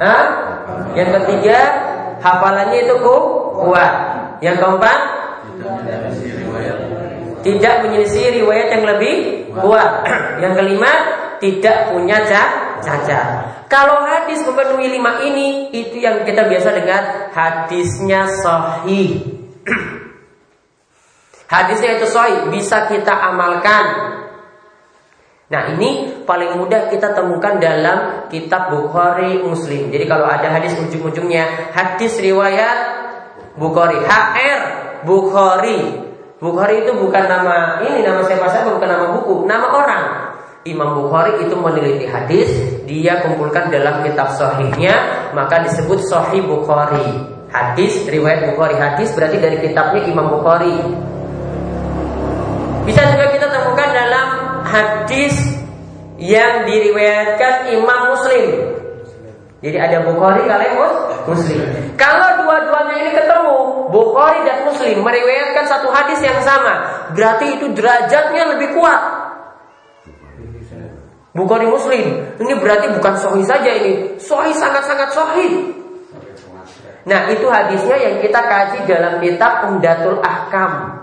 [0.00, 0.24] Hah?
[0.96, 1.58] Yang ketiga,
[2.20, 2.94] hafalannya itu
[3.54, 3.92] kuat.
[4.40, 4.98] Yang keempat,
[7.40, 9.14] tidak menyelisih riwayat yang lebih
[9.54, 9.90] kuat.
[10.42, 10.90] yang kelima,
[11.40, 12.22] tidak punya
[12.84, 13.26] cacat.
[13.66, 19.22] Kalau hadis memenuhi lima ini, itu yang kita biasa dengar hadisnya sahih.
[21.50, 23.84] Hadisnya itu sahih, bisa kita amalkan.
[25.50, 29.90] Nah ini paling mudah kita temukan dalam kitab Bukhari Muslim.
[29.90, 32.78] Jadi kalau ada hadis ujung-ujungnya hadis riwayat
[33.58, 34.60] Bukhari, HR
[35.02, 36.06] Bukhari.
[36.38, 40.29] Bukhari itu bukan nama ini nama siapa saja bukan nama buku, nama orang.
[40.68, 42.52] Imam Bukhari itu meneliti hadis,
[42.84, 44.92] dia kumpulkan dalam kitab sahihnya,
[45.32, 47.32] maka disebut Sahih Bukhari.
[47.48, 50.76] Hadis riwayat Bukhari hadis berarti dari kitabnya Imam Bukhari.
[52.84, 54.28] Bisa juga kita temukan dalam
[54.68, 55.32] hadis
[56.20, 58.76] yang diriwayatkan Imam Muslim.
[59.64, 60.76] Jadi ada Bukhari kalian
[61.24, 61.60] Muslim.
[61.96, 66.84] Kalau dua-duanya ini ketemu, Bukhari dan Muslim meriwayatkan satu hadis yang sama,
[67.16, 69.19] berarti itu derajatnya lebih kuat.
[71.30, 75.52] Bukhari Muslim, ini berarti bukan sahih saja ini, sahih sangat-sangat sahih.
[77.06, 81.00] Nah itu hadisnya yang kita kaji dalam kitab Umdatul Ahkam.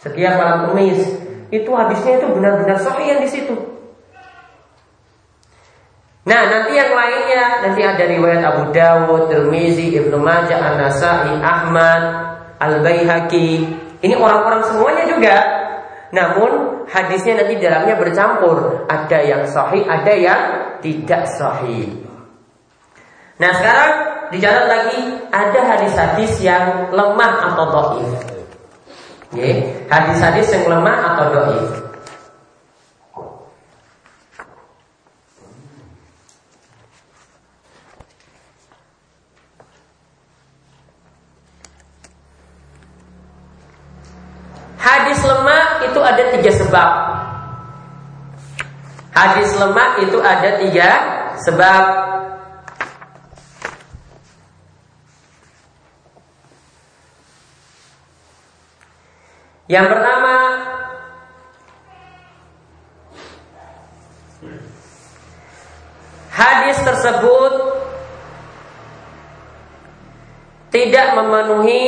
[0.00, 1.02] Setiap malam kemis
[1.50, 3.54] itu hadisnya itu benar-benar sahih yang di situ.
[6.24, 12.02] Nah nanti yang lainnya nanti ada riwayat Abu Dawud, Tirmizi, Ibnu Majah, An-Nasai, Ahmad,
[12.62, 13.50] Al Baihaqi.
[14.00, 15.36] Ini orang-orang semuanya juga.
[16.14, 18.84] Namun hadisnya nanti dalamnya bercampur.
[18.90, 20.42] Ada yang sahih, ada yang
[20.82, 21.86] tidak sahih.
[23.40, 23.92] Nah sekarang
[24.34, 25.00] dicatat lagi
[25.32, 28.10] ada hadis-hadis yang lemah atau doif.
[29.88, 31.70] Hadis-hadis yang lemah atau doif.
[44.80, 45.19] Hadis
[45.88, 46.90] itu ada tiga sebab.
[49.10, 50.90] Hadis lemah itu ada tiga
[51.40, 51.84] sebab.
[59.70, 60.34] Yang pertama
[66.40, 67.52] Hadis tersebut
[70.72, 71.84] tidak memenuhi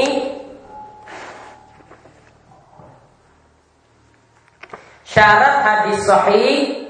[5.13, 6.89] syarat hadis sahih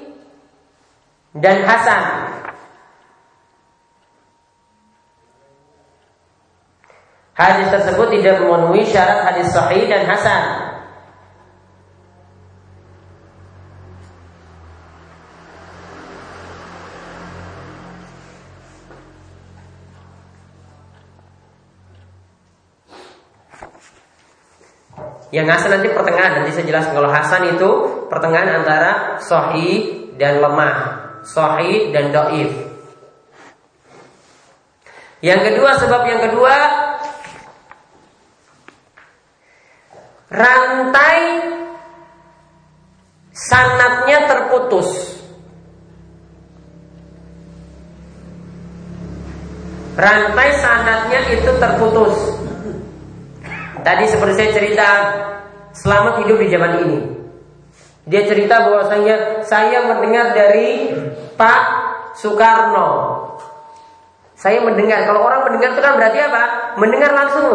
[1.34, 2.02] dan hasan.
[7.32, 10.72] Hadis tersebut tidak memenuhi syarat hadis sahih dan hasan.
[25.32, 27.70] Yang Hasan nanti pertengahan nanti saya jelaskan kalau Hasan itu
[28.12, 30.76] pertengahan antara Sahih dan lemah,
[31.24, 32.52] Sahih dan Doif.
[35.24, 36.54] Yang kedua sebab yang kedua
[40.28, 41.18] rantai
[43.32, 44.88] sanatnya terputus.
[49.96, 52.16] Rantai sanatnya itu terputus.
[53.80, 54.88] Tadi seperti saya cerita
[55.72, 57.21] Selamat hidup di zaman ini
[58.06, 60.90] Dia cerita bahwasanya Saya mendengar dari
[61.38, 61.62] Pak
[62.18, 62.90] Soekarno
[64.34, 66.42] Saya mendengar Kalau orang mendengar itu kan berarti apa?
[66.78, 67.46] Mendengar langsung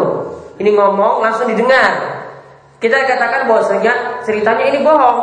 [0.56, 2.20] Ini ngomong langsung didengar
[2.80, 5.18] Kita katakan bahwasanya ceritanya ini bohong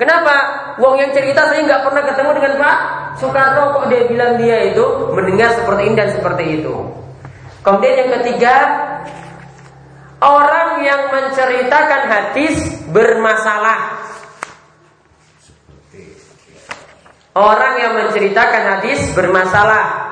[0.00, 0.34] Kenapa?
[0.80, 2.78] Wong yang cerita saya nggak pernah ketemu dengan Pak
[3.20, 6.72] Soekarno kok dia bilang dia itu mendengar seperti ini dan seperti itu.
[7.60, 8.54] Kemudian yang ketiga,
[10.20, 14.09] Orang yang menceritakan hadis bermasalah.
[17.30, 20.10] Orang yang menceritakan hadis bermasalah.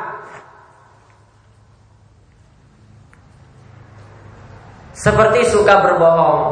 [4.95, 6.43] Seperti suka berbohong.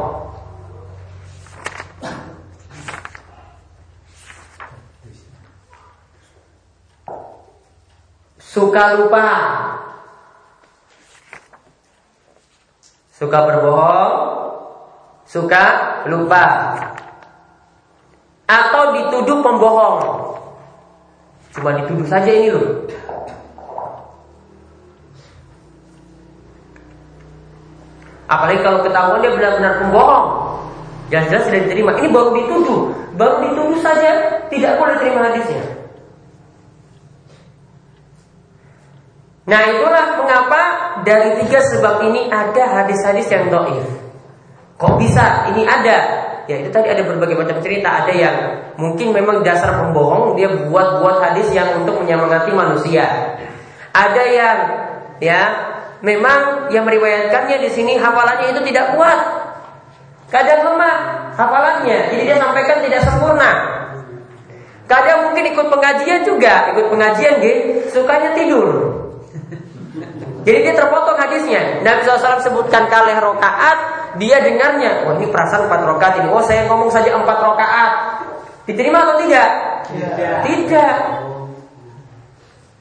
[8.39, 9.27] Suka lupa
[13.17, 14.13] Suka berbohong,
[15.25, 15.63] suka
[16.05, 16.45] lupa.
[18.45, 20.26] Atau dituduh pembohong.
[21.57, 22.85] Cuma dituduh saja ini loh.
[28.29, 30.27] Apalagi kalau ketahuan dia benar-benar pembohong.
[31.09, 31.91] Jelas-jelas tidak diterima.
[31.97, 32.81] Ini baru dituduh.
[33.17, 34.09] Baru dituduh saja
[34.53, 35.63] tidak boleh terima hadisnya.
[39.47, 40.61] Nah itulah mengapa
[41.07, 43.87] dari tiga sebab ini ada hadis-hadis yang doif.
[44.77, 45.49] Kok bisa?
[45.55, 45.97] Ini ada.
[46.47, 48.03] Ya itu tadi ada berbagai macam cerita.
[48.03, 48.35] Ada yang
[48.79, 53.35] mungkin memang dasar pembohong dia buat-buat hadis yang untuk menyemangati manusia.
[53.91, 54.57] Ada yang
[55.19, 55.41] ya
[55.99, 59.19] memang yang meriwayatkannya di sini hafalannya itu tidak kuat.
[60.27, 60.95] Kadang lemah
[61.39, 63.51] hafalannya, jadi dia sampaikan tidak sempurna.
[64.87, 68.96] Kadang mungkin ikut pengajian juga, ikut pengajian gitu, sukanya tidur.
[70.47, 71.83] Jadi dia terpotong hadisnya.
[71.83, 73.77] Nabi SAW sebutkan kalih rokaat,
[74.15, 76.31] dia dengarnya, oh ini perasaan empat rakaat ini.
[76.31, 77.91] Oh saya ngomong saja empat rakaat.
[78.63, 79.49] Diterima atau tidak?
[79.91, 80.37] Tidak.
[80.47, 80.95] Tidak.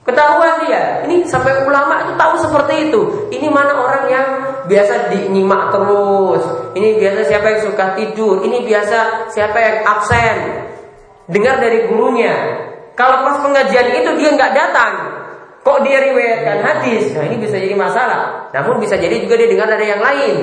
[0.07, 1.03] Ketahuan dia.
[1.11, 3.01] Ini sampai ulama itu tahu seperti itu.
[3.35, 4.27] Ini mana orang yang
[4.71, 6.47] biasa dinyimak terus.
[6.79, 8.47] Ini biasa siapa yang suka tidur.
[8.47, 10.37] Ini biasa siapa yang absen.
[11.27, 12.35] Dengar dari gurunya.
[12.95, 14.95] Kalau pas pengajian itu dia nggak datang,
[15.67, 17.11] kok dia riwayatkan hadis?
[17.11, 18.55] Nah ini bisa jadi masalah.
[18.55, 20.37] Namun bisa jadi juga dia dengar dari yang lain.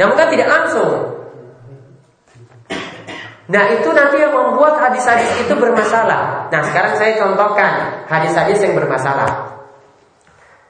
[0.00, 0.92] Namun kan tidak langsung.
[3.44, 6.48] Nah itu nanti yang membuat hadis-hadis itu bermasalah.
[6.48, 9.52] Nah sekarang saya contohkan hadis-hadis yang bermasalah.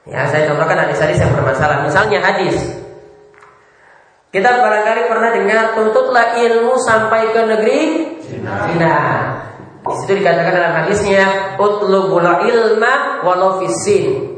[0.03, 1.87] Ya saya contohkan hadis-hadis yang bermasalah.
[1.87, 2.59] Misalnya hadis.
[4.35, 7.79] Kita barangkali pernah dengar tuntutlah ilmu sampai ke negeri
[8.19, 8.67] Cina.
[8.67, 8.75] Di
[9.93, 14.33] situ dikatakan dalam hadisnya utlubul ilma walau fisin.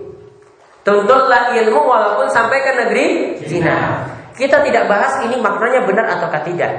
[0.84, 3.06] Tuntutlah ilmu walaupun sampai ke negeri
[3.44, 4.08] Cina.
[4.36, 6.72] Kita tidak bahas ini maknanya benar ataukah tidak.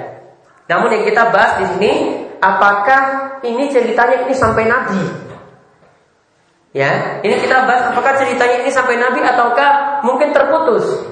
[0.68, 1.92] Namun yang kita bahas di sini
[2.40, 5.02] apakah ini ceritanya ini sampai Nabi?
[6.76, 11.04] Ya, ini kita bahas apakah ceritanya ini sampai Nabi ataukah mungkin terputus.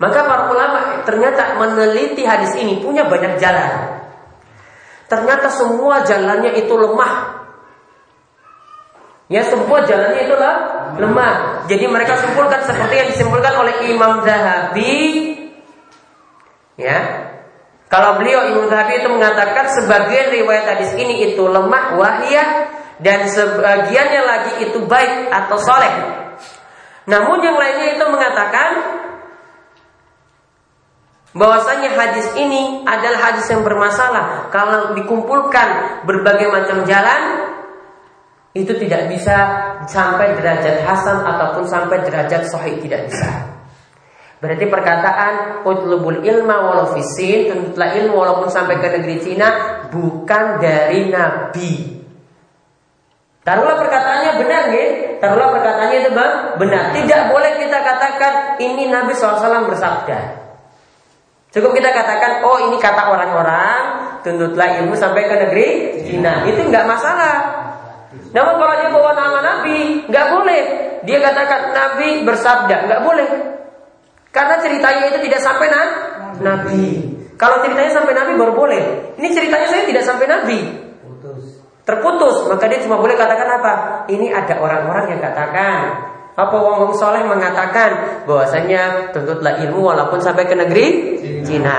[0.00, 3.99] Maka para ulama ternyata meneliti hadis ini punya banyak jalan.
[5.10, 7.42] Ternyata semua jalannya itu lemah.
[9.26, 10.54] Ya semua jalannya itulah
[10.94, 11.66] lemah.
[11.66, 14.98] Jadi mereka simpulkan seperti yang disimpulkan oleh Imam Zahabi.
[16.78, 17.26] Ya.
[17.90, 22.48] Kalau beliau Imam Zahabi itu mengatakan sebagian riwayat hadis ini itu lemah wahiyah
[23.02, 25.94] dan sebagiannya lagi itu baik atau soleh.
[27.10, 28.99] Namun yang lainnya itu mengatakan
[31.30, 37.50] bahwasanya hadis ini adalah hadis yang bermasalah kalau dikumpulkan berbagai macam jalan
[38.50, 39.36] itu tidak bisa
[39.86, 43.30] sampai derajat hasan ataupun sampai derajat sahih tidak bisa.
[44.40, 49.48] Berarti perkataan utlubul ilma walau fisin tuntutlah ilmu walaupun sampai ke negeri Cina
[49.92, 52.00] bukan dari Nabi.
[53.44, 54.86] Taruhlah perkataannya benar ya.
[55.20, 56.10] Taruhlah perkataannya itu
[56.56, 56.84] benar.
[56.96, 60.39] Tidak boleh kita katakan ini Nabi SAW bersabda.
[61.50, 63.80] Cukup kita katakan, oh ini kata orang-orang,
[64.22, 65.68] tuntutlah ilmu sampai ke negeri
[66.06, 66.46] Cina.
[66.46, 67.36] Itu nggak masalah.
[68.30, 70.62] Namun kalau dia bawa nama Nabi, nggak boleh.
[71.02, 73.28] Dia katakan Nabi bersabda, nggak boleh.
[74.30, 75.82] Karena ceritanya itu tidak sampai na
[76.38, 77.18] Nabi.
[77.34, 78.82] Kalau ceritanya sampai Nabi baru boleh.
[79.18, 80.58] Ini ceritanya saya tidak sampai Nabi.
[81.82, 83.72] Terputus, maka dia cuma boleh katakan apa?
[84.06, 86.10] Ini ada orang-orang yang katakan
[86.40, 90.86] apa wong soleh mengatakan bahwasanya tuntutlah ilmu walaupun sampai ke negeri
[91.44, 91.78] Cina.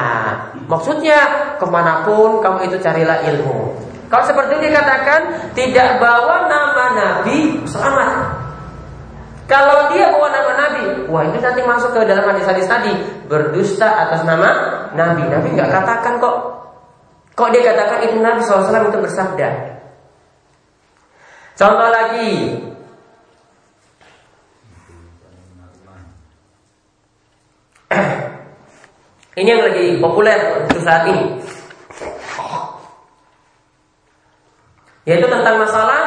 [0.65, 1.19] Maksudnya
[1.57, 3.75] ke mana pun kamu itu carilah ilmu.
[4.11, 8.43] Kalau seperti ini dikatakan tidak bawa nama Nabi selamat.
[9.47, 12.91] Kalau dia bawa nama Nabi, wah itu nanti masuk ke dalam hadis-hadis tadi
[13.27, 14.49] berdusta atas nama
[14.95, 15.27] Nabi.
[15.27, 16.35] Nabi nggak katakan kok.
[17.35, 19.49] Kok dia katakan itu Nabi SAW itu bersabda.
[21.55, 22.31] Contoh lagi,
[29.31, 31.39] Ini yang lagi populer untuk saat ini.
[35.07, 36.01] Yaitu tentang masalah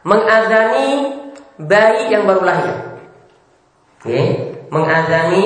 [0.00, 1.12] mengazani
[1.60, 2.74] bayi yang baru lahir.
[4.00, 4.20] Oke,
[4.72, 5.44] mengazani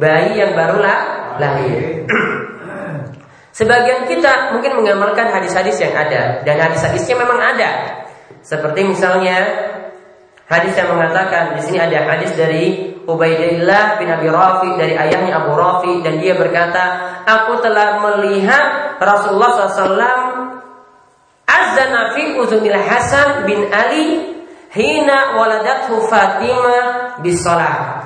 [0.00, 0.80] bayi yang baru
[1.36, 2.08] lahir.
[3.52, 7.70] Sebagian kita mungkin mengamalkan hadis-hadis yang ada dan hadis-hadisnya memang ada.
[8.40, 9.36] Seperti misalnya
[10.48, 15.54] hadis yang mengatakan di sini ada hadis dari Ubaidillah bin Abi Rafi dari ayahnya Abu
[15.54, 16.84] Rafi dan dia berkata,
[17.22, 19.94] aku telah melihat Rasulullah SAW
[21.46, 24.36] azana fi uzunil Hasan bin Ali
[24.74, 28.02] hina waladathu Fatimah bisalah.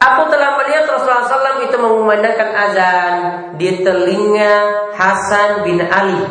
[0.00, 3.14] Aku telah melihat Rasulullah SAW itu mengumandangkan azan
[3.60, 4.54] di telinga
[4.96, 6.24] Hasan bin Ali,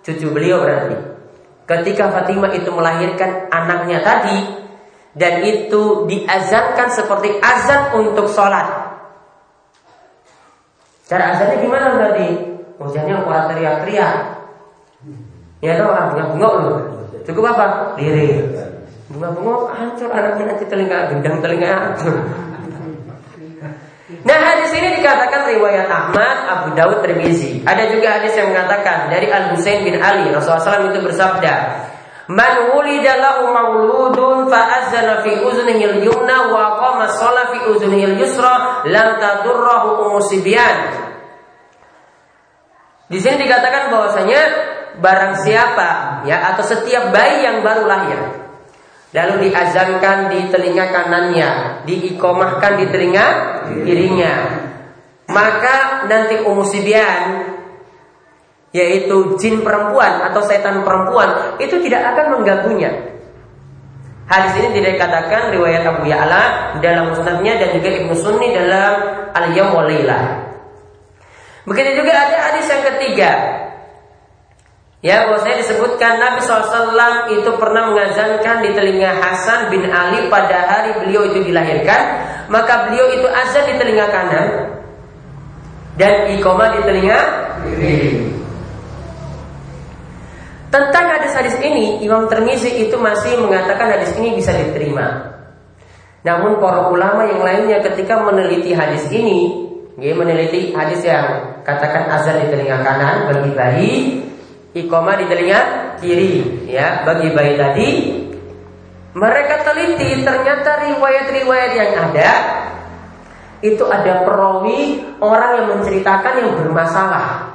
[0.00, 0.96] cucu beliau berarti.
[1.68, 4.61] Ketika Fatimah itu melahirkan anaknya tadi,
[5.12, 8.96] dan itu diazankan seperti azan untuk sholat.
[11.04, 12.28] Cara azannya gimana berarti?
[12.80, 14.14] Ujiannya orang teriak-teriak.
[15.60, 16.76] Ya tuh orang bunga-bunga loh.
[17.22, 17.94] Cukup apa?
[18.00, 18.40] Diri.
[19.12, 22.00] Bunga-bunga hancur anaknya nanti telinga gendang telinga
[24.22, 27.64] Nah hadis ini dikatakan riwayat Ahmad, Abu Dawud, Tirmizi.
[27.64, 31.54] Ada juga hadis yang mengatakan dari Al Husain bin Ali Rasulullah SAW itu bersabda,
[32.32, 38.88] Man wulida lahu mauludun fa azana fi uznihi al-yumna wa qama shalah fi uznihi al-yusra
[38.88, 40.96] lam tadurrahu umusibyan.
[43.12, 44.40] Di sini dikatakan bahwasanya
[44.96, 45.88] barang siapa
[46.24, 48.42] ya atau setiap bayi yang baru lahir
[49.12, 53.26] Lalu diazankan di telinga kanannya, diikomahkan di telinga
[53.84, 54.34] kirinya.
[55.28, 57.51] Maka nanti umusibian
[58.72, 62.90] yaitu jin perempuan atau setan perempuan itu tidak akan mengganggunya.
[64.28, 68.92] Hadis ini tidak dikatakan riwayat Abu Ya'la dalam musnadnya dan juga Ibnu Sunni dalam
[69.36, 69.76] Al-Yawm
[71.62, 73.30] Begitu juga ada hadis yang ketiga
[75.02, 80.94] Ya, bahwasanya disebutkan Nabi SAW itu pernah mengazankan di telinga Hasan bin Ali pada hari
[81.02, 82.22] beliau itu dilahirkan.
[82.46, 84.78] Maka beliau itu azan di telinga kanan
[85.98, 87.18] dan iqamah di telinga
[87.66, 87.98] kiri.
[90.72, 95.36] Tentang hadis-hadis ini, Imam Termizi itu masih mengatakan hadis ini bisa diterima.
[96.24, 99.68] Namun para ulama yang lainnya ketika meneliti hadis ini,
[100.00, 103.92] dia meneliti hadis yang katakan azan di telinga kanan bagi bayi,
[104.72, 105.60] Iqomah di telinga
[106.00, 107.88] kiri ya bagi bayi tadi
[109.12, 112.30] mereka teliti ternyata riwayat-riwayat yang ada
[113.62, 117.51] itu ada perawi orang yang menceritakan yang bermasalah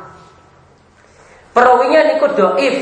[1.57, 2.77] perawinya niku doif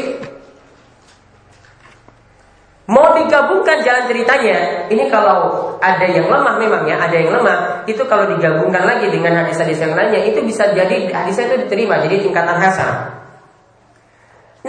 [2.85, 8.05] Mau digabungkan jalan ceritanya, ini kalau ada yang lemah memang ya, ada yang lemah, itu
[8.05, 12.61] kalau digabungkan lagi dengan hadis-hadis yang lainnya, itu bisa jadi hadisnya itu diterima, jadi tingkatan
[12.61, 13.09] hasan.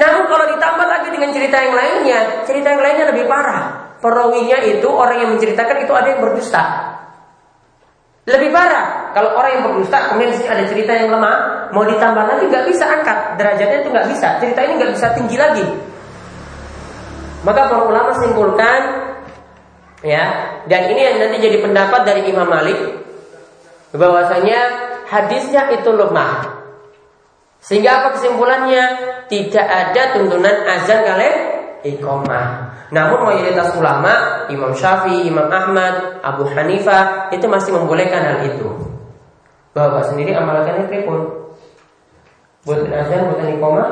[0.01, 3.93] Namun kalau ditambah lagi dengan cerita yang lainnya, cerita yang lainnya lebih parah.
[4.01, 6.63] Perawinya itu orang yang menceritakan itu ada yang berdusta.
[8.25, 9.13] Lebih parah.
[9.13, 11.37] Kalau orang yang berdusta, kemudian ada cerita yang lemah,
[11.73, 14.29] mau ditambah lagi nggak bisa angkat derajatnya itu nggak bisa.
[14.43, 15.67] Cerita ini nggak bisa tinggi lagi.
[17.47, 18.81] Maka para ulama simpulkan,
[20.03, 20.25] ya,
[20.67, 22.79] dan ini yang nanti jadi pendapat dari Imam Malik,
[23.95, 24.59] bahwasanya
[25.07, 26.59] hadisnya itu lemah.
[27.63, 28.85] Sehingga apa kesimpulannya?
[29.27, 31.37] Tidak ada tuntunan azan kalian
[31.83, 32.47] iqamah.
[32.95, 38.71] Namun mayoritas ulama, Imam Syafi'i, Imam Ahmad, Abu Hanifah itu masih membolehkan hal itu.
[39.75, 41.03] Bapak sendiri amalkan itu
[42.67, 43.91] pun buat azan, buat iqamah?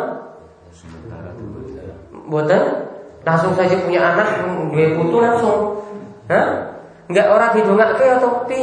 [2.27, 2.63] Buatan
[3.23, 4.43] langsung saja punya anak
[4.75, 5.59] dua putu langsung.
[6.27, 6.75] Hah?
[7.07, 8.63] Enggak orang didongak ke atau pi?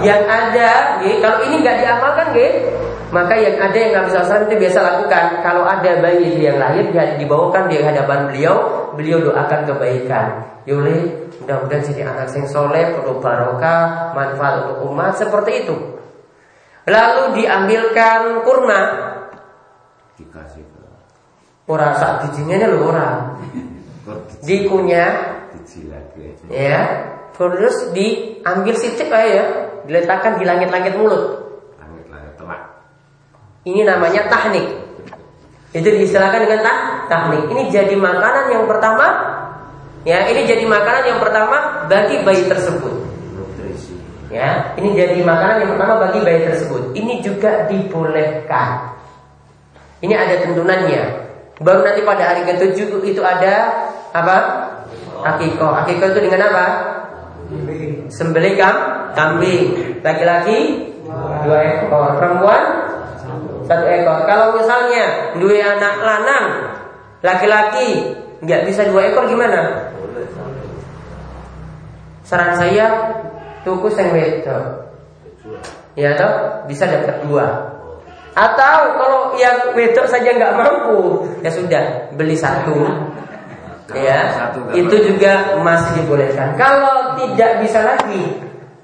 [0.00, 0.70] Yang ada,
[1.04, 2.64] gitu, kalau ini nggak diamalkan, gitu,
[3.12, 5.24] maka yang ada yang Nabi SAW itu biasa lakukan.
[5.44, 8.54] Kalau ada bayi yang lahir, dia dibawakan di hadapan beliau,
[8.96, 10.48] beliau doakan kebaikan.
[10.64, 15.76] Yuli, mudah-mudahan jadi anak yang soleh, perlu barokah, manfaat untuk umat, seperti itu.
[16.86, 18.80] Lalu diambilkan kurma.
[20.18, 20.72] Dikasih
[21.70, 23.38] Ora sak bijinya lho ora.
[24.42, 25.12] Dikunyah.
[26.50, 26.82] Ya.
[27.32, 29.44] Terus diambil sitik aja ya
[29.86, 31.38] diletakkan di langit-langit mulut.
[31.78, 32.60] Langit-langit temak.
[33.62, 34.66] Ini namanya tahnik.
[35.72, 36.78] Itu diistilahkan dengan tah
[37.08, 37.48] tahnik.
[37.48, 39.06] Ini jadi makanan yang pertama.
[40.02, 42.91] Ya, ini jadi makanan yang pertama bagi bayi tersebut.
[44.32, 46.96] Ya, ini jadi makanan yang pertama bagi bayi tersebut.
[46.96, 48.96] Ini juga dibolehkan.
[50.00, 51.02] Ini ada tuntunannya.
[51.60, 53.84] Baru nanti pada hari ketujuh itu ada
[54.16, 54.36] apa?
[55.20, 55.68] Akiko.
[55.84, 56.66] Akiko itu dengan apa?
[58.08, 58.56] Sembelih
[59.12, 60.00] kambing.
[60.00, 60.90] Laki-laki
[61.44, 62.62] dua ekor, perempuan
[63.68, 64.24] satu ekor.
[64.24, 66.46] Kalau misalnya dua anak lanang,
[67.20, 69.92] laki-laki nggak bisa dua ekor gimana?
[72.24, 73.12] Saran saya
[73.62, 74.92] tuku sing wedok.
[75.98, 77.46] Ya toh bisa dapat dua.
[78.32, 81.84] Atau kalau yang wedok saja nggak mampu, ya sudah
[82.16, 82.88] beli satu
[83.96, 86.56] ya itu juga masih dibolehkan.
[86.56, 88.40] Kalau tidak bisa lagi,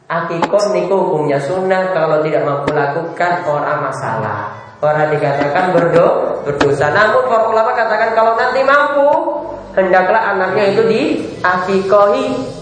[0.08, 1.92] akikah niku hukumnya sunnah.
[1.96, 4.52] Kalau tidak mampu lakukan orang masalah.
[4.78, 6.94] Orang dikatakan berdo, berdosa.
[6.94, 9.10] Namun para ulama katakan kalau nanti mampu,
[9.74, 11.02] hendaklah anaknya itu di
[11.42, 12.57] akikohi.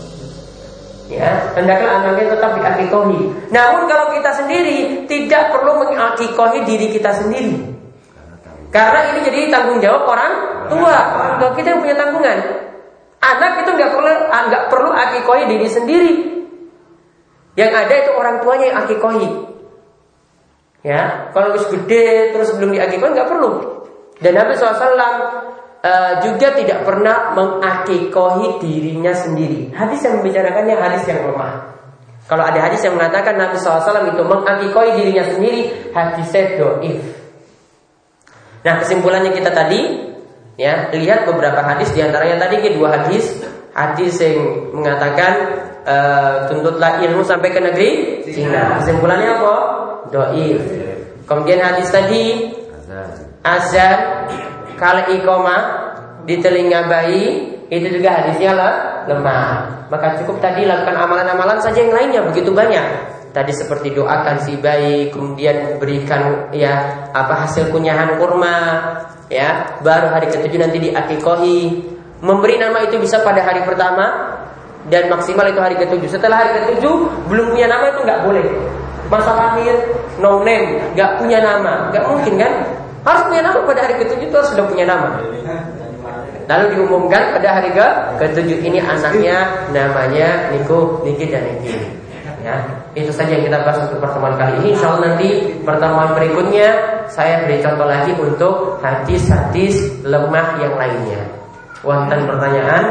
[1.06, 3.20] Ya, hendaklah anaknya tetap diakikohi.
[3.54, 7.54] Namun kalau kita sendiri tidak perlu mengakikohi diri kita sendiri.
[8.74, 10.32] Karena ini jadi tanggung jawab orang
[10.66, 10.98] tua.
[11.38, 12.38] Tua kita yang punya tanggungan.
[13.22, 16.12] Anak itu nggak perlu nggak perlu akikohi diri sendiri.
[17.54, 19.30] Yang ada itu orang tuanya yang akikohi.
[20.86, 23.50] Ya, kalau harus gede terus belum diakikohi nggak perlu.
[24.18, 24.90] Dan Nabi SAW
[25.82, 29.72] uh, eh, juga tidak pernah mengakikohi dirinya sendiri.
[29.74, 31.76] Hadis yang membicarakannya hadis yang lemah.
[32.26, 36.98] Kalau ada hadis yang mengatakan Nabi SAW itu mengakikohi dirinya sendiri, hadisnya doif.
[38.66, 40.10] Nah kesimpulannya kita tadi
[40.58, 43.30] ya lihat beberapa hadis di antaranya tadi dua hadis
[43.70, 45.32] hadis yang mengatakan
[45.86, 45.96] e,
[46.50, 47.90] tuntutlah ilmu sampai ke negeri
[48.26, 48.82] Cina.
[48.82, 49.54] Kesimpulannya apa?
[50.10, 50.66] Doif.
[51.30, 52.50] Kemudian hadis tadi
[53.46, 53.98] azan
[54.76, 55.56] kali ikoma
[56.28, 58.72] di telinga bayi itu juga hadisnya lah,
[59.10, 59.86] lemah.
[59.90, 62.84] Maka cukup tadi lakukan amalan-amalan saja yang lainnya begitu banyak.
[63.34, 68.56] Tadi seperti doakan si bayi, kemudian berikan ya apa hasil kunyahan kurma,
[69.28, 71.58] ya baru hari ketujuh nanti diakikohi.
[72.24, 74.38] Memberi nama itu bisa pada hari pertama
[74.88, 76.08] dan maksimal itu hari ketujuh.
[76.08, 78.46] Setelah hari ketujuh belum punya nama itu nggak boleh.
[79.06, 79.74] Masa lahir
[80.18, 82.52] no name, nggak punya nama, nggak mungkin kan?
[83.06, 85.22] Harus punya nama pada hari ketujuh itu harus sudah punya nama.
[86.46, 87.86] Lalu diumumkan pada hari ke
[88.18, 91.74] ketujuh ini anaknya namanya Niko, Niki dan Niki.
[92.46, 92.62] Ya,
[92.94, 94.78] itu saja yang kita bahas untuk pertemuan kali ini.
[94.78, 95.28] Insya Allah nanti
[95.66, 96.68] pertemuan berikutnya
[97.10, 101.22] saya beri contoh lagi untuk hadis-hadis lemah yang lainnya.
[101.82, 102.84] Wonten pertanyaan?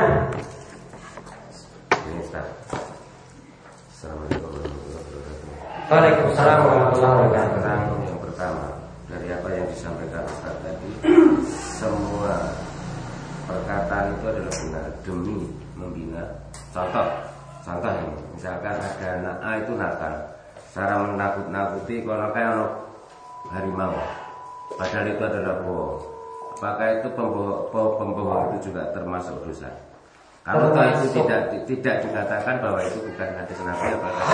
[5.85, 7.95] Waalaikumsalam warahmatullahi wabarakatuh.
[8.09, 8.63] Yang pertama
[9.05, 10.89] dari apa yang disampaikan Ustaz tadi,
[11.53, 12.33] semua
[13.65, 15.37] perkataan itu adalah benar demi
[15.73, 16.23] membina.
[16.69, 17.07] Contoh,
[17.65, 20.13] contoh ini, misalkan ada anak A itu nakal,
[20.69, 22.61] cara menakut-nakuti kalau kayak
[23.49, 23.97] harimau,
[24.77, 25.97] padahal itu adalah bohong.
[26.55, 29.67] Apakah itu pembohong, pembohong itu juga termasuk dosa?
[30.45, 34.29] Kalau itu tidak tidak dikatakan bahwa itu bukan hadis Nabi apakah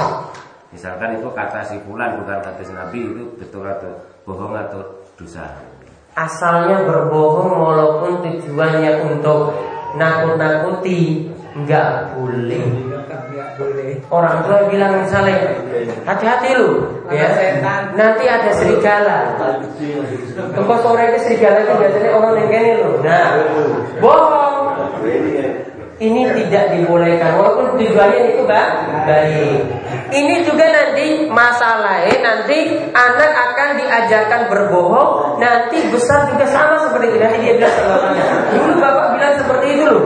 [0.71, 3.91] Misalkan itu kata si fulan bukan hadis Nabi itu betul atau
[4.27, 4.83] bohong atau
[5.15, 5.47] dosa.
[6.11, 9.55] Asalnya berbohong walaupun tujuannya untuk
[9.95, 12.91] nakut-nakuti nggak boleh.
[14.11, 15.55] Orang tua bilang misalnya
[16.03, 17.31] hati-hati lu ya.
[17.95, 19.39] Nanti ada serigala.
[20.35, 22.91] Tempat sore itu serigala itu biasanya orang yang gini lu.
[23.03, 23.27] Nah,
[24.03, 24.57] bohong
[26.01, 29.61] ini tidak dibolehkan walaupun tujuannya itu baik.
[30.11, 32.57] Ini juga nanti masalahnya nanti
[32.91, 37.17] anak akan diajarkan berbohong, nanti besar juga sama seperti itu.
[37.21, 37.97] Nanti dia bilang sama.
[38.49, 40.05] Dulu bapak bilang seperti itu loh.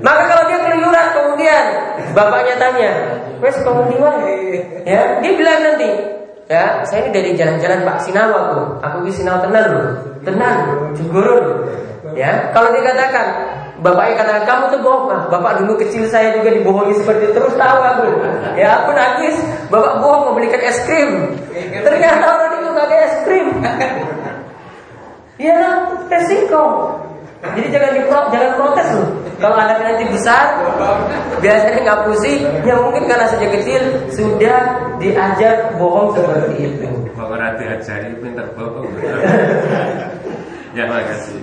[0.00, 1.64] Maka kalau dia keluyuran kemudian
[2.16, 2.92] bapaknya tanya,
[3.44, 3.96] wes kamu di
[4.88, 5.88] Ya, dia bilang nanti,
[6.48, 9.88] ya saya ini dari jalan-jalan Pak Sinal aku, aku di Sinal tenan loh,
[10.24, 10.56] tenan,
[10.96, 11.46] jugurun.
[12.14, 15.12] Ya, kalau dikatakan Bapaknya katakan kamu tuh bohong.
[15.12, 18.02] Ah, Bapak dulu kecil saya juga dibohongi seperti itu Terus tahu aku.
[18.56, 19.36] Ya aku nangis.
[19.68, 21.36] Bapak bohong membelikan es krim.
[21.84, 23.48] Ternyata orang itu gak ada es krim.
[25.34, 26.94] Iya resiko
[27.44, 30.64] Jadi jangan dipro, jangan protes loh Kalau anak nanti besar
[31.44, 34.60] Biasanya nggak pusing Ya mungkin karena sejak kecil Sudah
[34.96, 38.88] diajar bohong seperti itu Bapak diajari pintar bohong
[40.74, 41.38] Ya makasih.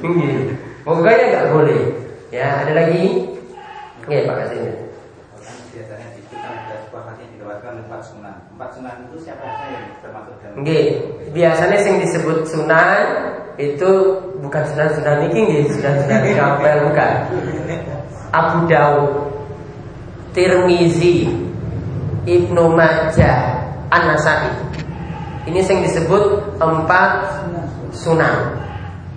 [0.84, 1.82] Pokoknya nggak boleh.
[2.36, 3.32] Ya ada lagi?
[4.12, 4.60] Ya Pak Kasih.
[5.72, 6.21] Biasanya di kita ada
[7.42, 8.36] dilewatkan empat sunan.
[8.54, 10.56] Empat sunan itu siapa saja yang termasuk dalam?
[10.62, 10.86] Nggih,
[11.34, 13.02] biasanya yang disebut sunan
[13.58, 13.92] itu
[14.46, 17.14] bukan sunan sunan ini nggih, sunan sunan kapel bukan.
[18.32, 19.14] Abu Dawud,
[20.38, 21.34] Tirmizi,
[22.30, 24.54] Ibnu Majah, An-Nasai.
[25.50, 26.24] Ini yang disebut
[26.62, 27.42] empat
[27.90, 28.62] sunan.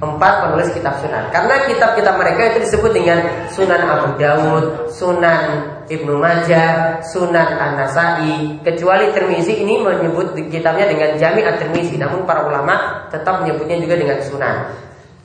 [0.03, 6.17] Empat penulis kitab sunan Karena kitab-kitab mereka itu disebut dengan Sunan Abu Dawud Sunan Ibnu
[6.17, 13.45] Majah Sunan An-Nasai Kecuali Tirmizi ini menyebut kitabnya dengan Jami At-Tirmizi Namun para ulama tetap
[13.45, 14.57] menyebutnya juga dengan Sunan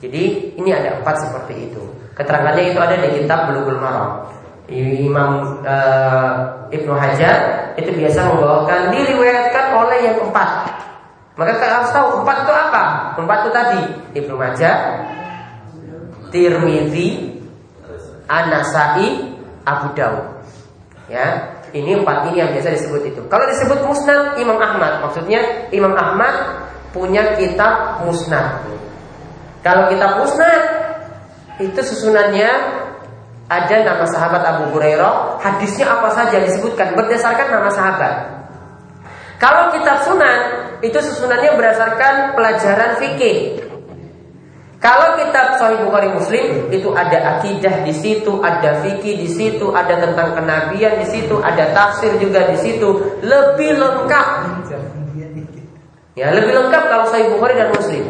[0.00, 1.82] Jadi ini ada empat seperti itu
[2.12, 4.28] Keterangannya itu ada di kitab Bulughul Maram
[4.70, 10.70] Imam uh, Ibnu Hajar itu biasa membawakan diriwayatkan oleh yang empat
[11.40, 12.82] maka kita harus tahu empat itu apa?
[13.16, 13.80] Empat itu tadi
[14.12, 14.76] Ibnu Majah,
[16.28, 17.08] Tirmidzi,
[18.28, 19.32] An-Nasai,
[19.64, 20.39] Abu Dawud.
[21.10, 23.20] Ya, ini empat ini yang biasa disebut itu.
[23.26, 26.62] Kalau disebut Musnad Imam Ahmad, maksudnya Imam Ahmad
[26.94, 28.62] punya kitab Musnad.
[29.66, 30.62] Kalau kitab Musnad
[31.58, 32.50] itu susunannya
[33.50, 38.14] ada nama sahabat Abu Hurairah, hadisnya apa saja disebutkan berdasarkan nama sahabat.
[39.42, 40.40] Kalau kitab Sunan
[40.84, 43.69] itu susunannya berdasarkan pelajaran fikih.
[44.80, 50.00] Kalau kitab Sahih Bukhari Muslim itu ada akidah di situ, ada fikih di situ, ada
[50.00, 54.26] tentang kenabian di situ, ada tafsir juga di situ, lebih lengkap.
[56.16, 58.08] Ya, lebih lengkap kalau Sahih Bukhari dan Muslim.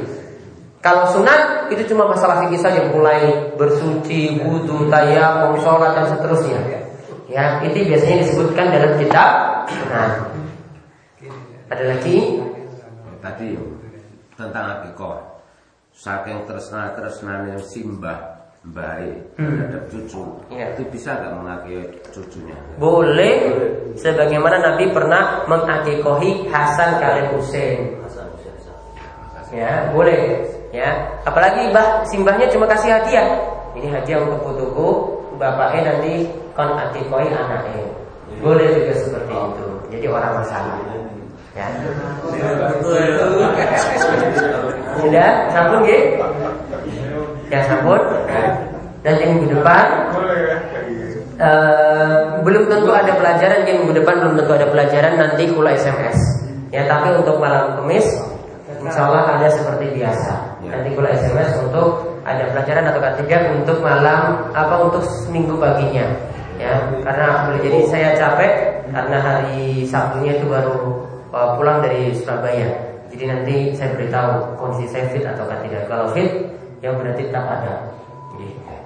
[0.79, 6.87] Kalau sunat itu cuma masalah fikih saja mulai bersuci, wudhu, tayamum, sholat dan seterusnya.
[7.27, 9.31] Ya, itu biasanya disebutkan dalam kitab
[9.67, 10.13] sunat.
[11.67, 12.17] Ada lagi?
[13.21, 13.53] tadi
[14.35, 15.30] tentang akikoh
[15.95, 16.97] saking tresna
[17.47, 18.19] yang simbah
[18.61, 19.57] baik hmm.
[19.57, 20.69] terhadap cucu ya.
[20.77, 21.81] itu bisa nggak mengakui
[22.13, 23.37] cucunya boleh
[23.97, 27.81] sebagaimana Nabi pernah mengakikohi Hasan kalian Husain
[29.51, 33.27] ya boleh Ya, apalagi bah simbahnya cuma kasih hadiah.
[33.75, 34.89] Ini hadiah untuk putuku,
[35.35, 37.91] bapaknya nanti kon atikoi anaknya.
[38.39, 39.67] Boleh juga seperti itu.
[39.91, 40.79] Jadi orang masalah.
[41.59, 41.67] Ya.
[44.99, 45.99] Sudah, sampun ya?
[47.51, 48.01] Ya sampun.
[49.07, 49.87] Nanti minggu depan
[51.41, 56.13] Uh, belum tentu ada pelajaran yang minggu depan belum tentu ada pelajaran nanti kula SMS
[56.69, 58.05] ya tapi untuk malam kemis
[58.85, 60.69] Insya Allah ada seperti biasa ya.
[60.69, 65.01] nanti kula SMS untuk ada pelajaran atau ketiga untuk malam apa untuk
[65.33, 66.13] minggu paginya
[66.61, 66.77] ya
[67.09, 68.53] karena boleh jadi saya capek
[68.93, 72.69] karena hari Sabtunya itu baru uh, pulang dari Surabaya
[73.21, 76.41] jadi nanti saya beritahu kondisi saya fit atau tidak kalau fit
[76.81, 77.93] yang berarti tetap ada.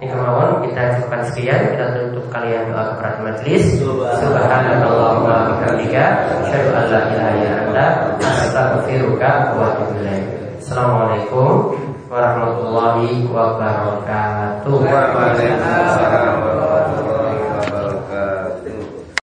[0.03, 1.71] Ini kemauan kita cukupkan sekian.
[1.71, 7.87] Kita tutup kalian doa kepada majelis subhanallah wa bihamdika asyhadu an la ilaha illa anta
[8.19, 10.27] astaghfiruka wa atubu ilaik.
[10.59, 11.79] Assalamualaikum
[12.11, 14.75] warahmatullahi wabarakatuh.
[14.83, 16.54] Waalaikumsalam